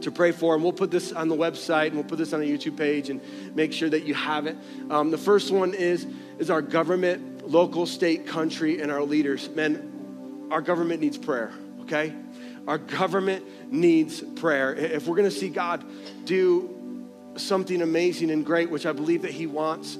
to 0.00 0.10
pray 0.10 0.32
for, 0.32 0.54
and 0.54 0.64
we'll 0.64 0.72
put 0.72 0.90
this 0.90 1.12
on 1.12 1.28
the 1.28 1.36
website 1.36 1.88
and 1.88 1.94
we'll 1.94 2.04
put 2.04 2.18
this 2.18 2.32
on 2.32 2.42
a 2.42 2.44
YouTube 2.44 2.76
page 2.76 3.10
and 3.10 3.20
make 3.54 3.72
sure 3.72 3.88
that 3.88 4.02
you 4.02 4.14
have 4.14 4.48
it. 4.48 4.56
Um, 4.90 5.12
the 5.12 5.18
first 5.18 5.52
one 5.52 5.72
is, 5.72 6.04
is 6.40 6.50
our 6.50 6.62
government, 6.62 7.48
local, 7.48 7.86
state, 7.86 8.26
country, 8.26 8.82
and 8.82 8.90
our 8.90 9.04
leaders. 9.04 9.48
Men, 9.50 10.48
our 10.50 10.62
government 10.62 11.00
needs 11.00 11.16
prayer, 11.16 11.52
okay? 11.82 12.12
Our 12.66 12.78
government 12.78 13.72
needs 13.72 14.20
prayer. 14.20 14.74
If 14.74 15.06
we're 15.06 15.16
going 15.16 15.30
to 15.30 15.36
see 15.36 15.48
God 15.48 15.84
do 16.24 17.08
something 17.36 17.82
amazing 17.82 18.30
and 18.30 18.44
great, 18.44 18.70
which 18.70 18.86
I 18.86 18.92
believe 18.92 19.22
that 19.22 19.32
He 19.32 19.46
wants, 19.46 19.98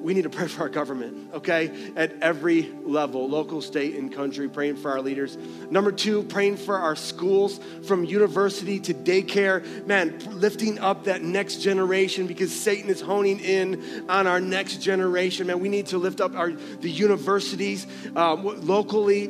we 0.00 0.14
need 0.14 0.22
to 0.22 0.30
pray 0.30 0.46
for 0.46 0.62
our 0.62 0.68
government, 0.68 1.34
okay? 1.34 1.92
At 1.96 2.22
every 2.22 2.70
level, 2.84 3.28
local, 3.28 3.60
state, 3.60 3.96
and 3.96 4.12
country, 4.12 4.48
praying 4.48 4.76
for 4.76 4.90
our 4.92 5.00
leaders. 5.00 5.36
Number 5.70 5.90
two, 5.90 6.22
praying 6.22 6.58
for 6.58 6.78
our 6.78 6.94
schools 6.94 7.58
from 7.84 8.04
university 8.04 8.78
to 8.80 8.94
daycare. 8.94 9.86
Man, 9.86 10.18
lifting 10.38 10.78
up 10.78 11.04
that 11.04 11.22
next 11.22 11.56
generation 11.56 12.26
because 12.26 12.54
Satan 12.54 12.90
is 12.90 13.00
honing 13.00 13.40
in 13.40 14.08
on 14.08 14.26
our 14.26 14.40
next 14.40 14.76
generation. 14.82 15.48
Man, 15.48 15.58
we 15.58 15.68
need 15.68 15.86
to 15.86 15.98
lift 15.98 16.20
up 16.20 16.36
our 16.36 16.52
the 16.52 16.90
universities 16.90 17.86
uh, 18.14 18.34
locally, 18.34 19.26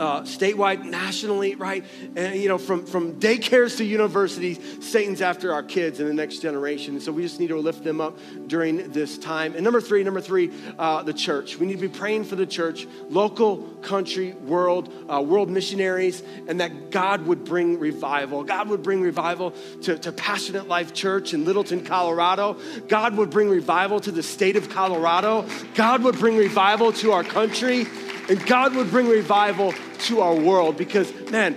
uh, 0.00 0.22
statewide, 0.22 0.84
nationally, 0.84 1.54
right? 1.54 1.84
And, 2.16 2.40
you 2.40 2.48
know, 2.48 2.56
from, 2.56 2.86
from 2.86 3.20
daycares 3.20 3.76
to 3.76 3.84
universities, 3.84 4.58
Satan's 4.80 5.20
after 5.20 5.52
our 5.52 5.62
kids 5.62 6.00
and 6.00 6.08
the 6.08 6.14
next 6.14 6.38
generation. 6.38 6.98
so 7.00 7.12
we 7.12 7.22
just 7.22 7.38
need 7.38 7.48
to 7.48 7.58
lift 7.58 7.84
them 7.84 8.00
up 8.00 8.18
during 8.46 8.90
this 8.92 9.18
time. 9.18 9.54
And 9.54 9.62
number 9.62 9.80
three, 9.80 10.02
number 10.02 10.22
three, 10.22 10.50
uh, 10.78 11.02
the 11.02 11.12
church. 11.12 11.58
We 11.58 11.66
need 11.66 11.78
to 11.78 11.88
be 11.88 11.98
praying 11.98 12.24
for 12.24 12.34
the 12.34 12.46
church, 12.46 12.86
local, 13.10 13.58
country, 13.82 14.32
world, 14.32 14.92
uh, 15.08 15.20
world 15.20 15.50
missionaries, 15.50 16.22
and 16.48 16.60
that 16.60 16.90
God 16.90 17.26
would 17.26 17.44
bring 17.44 17.78
revival. 17.78 18.42
God 18.42 18.70
would 18.70 18.82
bring 18.82 19.02
revival 19.02 19.50
to, 19.82 19.98
to 19.98 20.12
Passionate 20.12 20.66
Life 20.66 20.94
Church 20.94 21.34
in 21.34 21.44
Littleton, 21.44 21.84
Colorado. 21.84 22.58
God 22.88 23.16
would 23.18 23.28
bring 23.28 23.50
revival 23.50 24.00
to 24.00 24.10
the 24.10 24.22
state 24.22 24.56
of 24.56 24.70
Colorado. 24.70 25.46
God 25.74 26.02
would 26.04 26.18
bring 26.18 26.38
revival 26.38 26.90
to 26.94 27.12
our 27.12 27.24
country. 27.24 27.86
And 28.30 28.46
God 28.46 28.76
would 28.76 28.90
bring 28.90 29.08
revival 29.08 29.74
to 30.02 30.20
our 30.20 30.36
world 30.36 30.76
because, 30.76 31.12
man, 31.32 31.56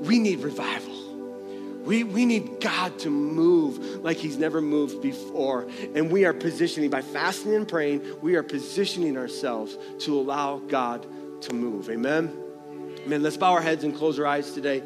we 0.00 0.18
need 0.18 0.40
revival. 0.40 0.96
We, 1.84 2.04
we 2.04 2.24
need 2.24 2.58
God 2.58 2.98
to 3.00 3.10
move 3.10 4.02
like 4.02 4.16
He's 4.16 4.38
never 4.38 4.62
moved 4.62 5.02
before. 5.02 5.68
And 5.94 6.10
we 6.10 6.24
are 6.24 6.32
positioning, 6.32 6.88
by 6.88 7.02
fasting 7.02 7.54
and 7.54 7.68
praying, 7.68 8.02
we 8.22 8.36
are 8.36 8.42
positioning 8.42 9.18
ourselves 9.18 9.76
to 10.00 10.18
allow 10.18 10.58
God 10.58 11.06
to 11.42 11.52
move. 11.52 11.90
Amen? 11.90 12.34
Amen. 13.04 13.22
Let's 13.22 13.36
bow 13.36 13.52
our 13.52 13.60
heads 13.60 13.84
and 13.84 13.94
close 13.94 14.18
our 14.18 14.26
eyes 14.26 14.52
today. 14.52 14.82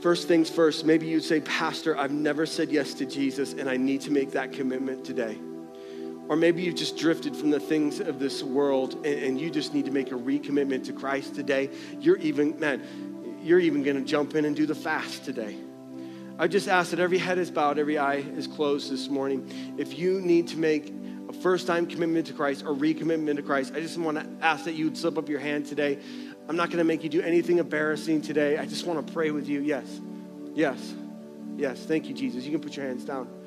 First 0.00 0.28
things 0.28 0.48
first, 0.48 0.84
maybe 0.84 1.08
you'd 1.08 1.24
say, 1.24 1.40
Pastor, 1.40 1.98
I've 1.98 2.12
never 2.12 2.46
said 2.46 2.70
yes 2.70 2.94
to 2.94 3.04
Jesus, 3.04 3.52
and 3.52 3.68
I 3.68 3.76
need 3.76 4.02
to 4.02 4.12
make 4.12 4.30
that 4.30 4.52
commitment 4.52 5.04
today. 5.04 5.38
Or 6.30 6.36
maybe 6.36 6.62
you've 6.62 6.76
just 6.76 6.96
drifted 6.96 7.36
from 7.36 7.50
the 7.50 7.58
things 7.58 7.98
of 7.98 8.20
this 8.20 8.40
world 8.40 8.94
and, 9.04 9.06
and 9.06 9.40
you 9.40 9.50
just 9.50 9.74
need 9.74 9.86
to 9.86 9.90
make 9.90 10.12
a 10.12 10.14
recommitment 10.14 10.84
to 10.84 10.92
Christ 10.92 11.34
today. 11.34 11.70
You're 11.98 12.18
even, 12.18 12.58
man, 12.60 13.40
you're 13.42 13.58
even 13.58 13.82
going 13.82 13.96
to 13.96 14.04
jump 14.04 14.36
in 14.36 14.44
and 14.44 14.54
do 14.54 14.64
the 14.64 14.74
fast 14.76 15.24
today. 15.24 15.56
I 16.38 16.46
just 16.46 16.68
ask 16.68 16.92
that 16.92 17.00
every 17.00 17.18
head 17.18 17.38
is 17.38 17.50
bowed, 17.50 17.80
every 17.80 17.98
eye 17.98 18.18
is 18.36 18.46
closed 18.46 18.92
this 18.92 19.08
morning. 19.08 19.74
If 19.76 19.98
you 19.98 20.20
need 20.20 20.46
to 20.48 20.56
make 20.56 20.94
a 21.28 21.32
first 21.32 21.66
time 21.66 21.84
commitment 21.84 22.28
to 22.28 22.32
Christ 22.32 22.64
or 22.64 22.76
recommitment 22.76 23.34
to 23.34 23.42
Christ, 23.42 23.72
I 23.74 23.80
just 23.80 23.98
want 23.98 24.16
to 24.16 24.26
ask 24.40 24.64
that 24.66 24.74
you 24.74 24.84
would 24.84 24.96
slip 24.96 25.18
up 25.18 25.28
your 25.28 25.40
hand 25.40 25.66
today. 25.66 25.98
I'm 26.48 26.54
not 26.54 26.68
going 26.68 26.78
to 26.78 26.84
make 26.84 27.02
you 27.02 27.08
do 27.08 27.22
anything 27.22 27.58
embarrassing 27.58 28.22
today. 28.22 28.56
I 28.56 28.66
just 28.66 28.86
want 28.86 29.04
to 29.04 29.12
pray 29.12 29.32
with 29.32 29.48
you. 29.48 29.62
Yes. 29.62 30.00
Yes. 30.54 30.94
Yes. 31.56 31.80
Thank 31.80 32.06
you, 32.06 32.14
Jesus. 32.14 32.44
You 32.44 32.52
can 32.52 32.60
put 32.60 32.76
your 32.76 32.86
hands 32.86 33.04
down. 33.04 33.39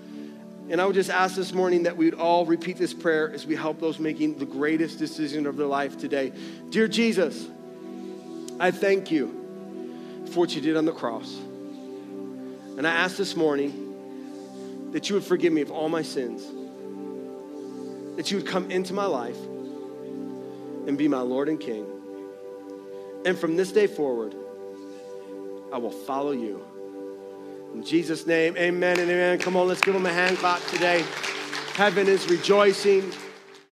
And 0.69 0.79
I 0.79 0.85
would 0.85 0.95
just 0.95 1.09
ask 1.09 1.35
this 1.35 1.53
morning 1.53 1.83
that 1.83 1.97
we 1.97 2.05
would 2.05 2.19
all 2.19 2.45
repeat 2.45 2.77
this 2.77 2.93
prayer 2.93 3.31
as 3.31 3.45
we 3.45 3.55
help 3.55 3.79
those 3.79 3.99
making 3.99 4.37
the 4.37 4.45
greatest 4.45 4.97
decision 4.97 5.45
of 5.45 5.57
their 5.57 5.67
life 5.67 5.97
today. 5.97 6.31
Dear 6.69 6.87
Jesus, 6.87 7.47
I 8.59 8.71
thank 8.71 9.11
you 9.11 10.25
for 10.31 10.39
what 10.39 10.55
you 10.55 10.61
did 10.61 10.77
on 10.77 10.85
the 10.85 10.93
cross. 10.93 11.35
And 11.35 12.87
I 12.87 12.91
ask 12.91 13.17
this 13.17 13.35
morning 13.35 14.91
that 14.93 15.09
you 15.09 15.15
would 15.15 15.23
forgive 15.23 15.51
me 15.51 15.61
of 15.61 15.69
all 15.69 15.89
my 15.89 16.01
sins, 16.01 16.43
that 18.15 18.31
you 18.31 18.37
would 18.37 18.47
come 18.47 18.71
into 18.71 18.93
my 18.93 19.05
life 19.05 19.37
and 20.87 20.97
be 20.97 21.07
my 21.07 21.19
Lord 21.19 21.49
and 21.49 21.59
King. 21.59 21.85
And 23.25 23.37
from 23.37 23.57
this 23.57 23.71
day 23.71 23.87
forward, 23.87 24.33
I 25.71 25.77
will 25.77 25.91
follow 25.91 26.31
you. 26.31 26.65
In 27.73 27.83
Jesus' 27.83 28.27
name, 28.27 28.55
amen 28.55 28.99
and 28.99 29.09
amen. 29.09 29.39
Come 29.39 29.55
on, 29.55 29.67
let's 29.67 29.81
give 29.81 29.93
them 29.95 30.05
a 30.05 30.13
hand 30.13 30.37
clap 30.37 30.61
today. 30.67 31.03
Heaven 31.73 32.07
is 32.07 32.29
rejoicing. 32.29 33.11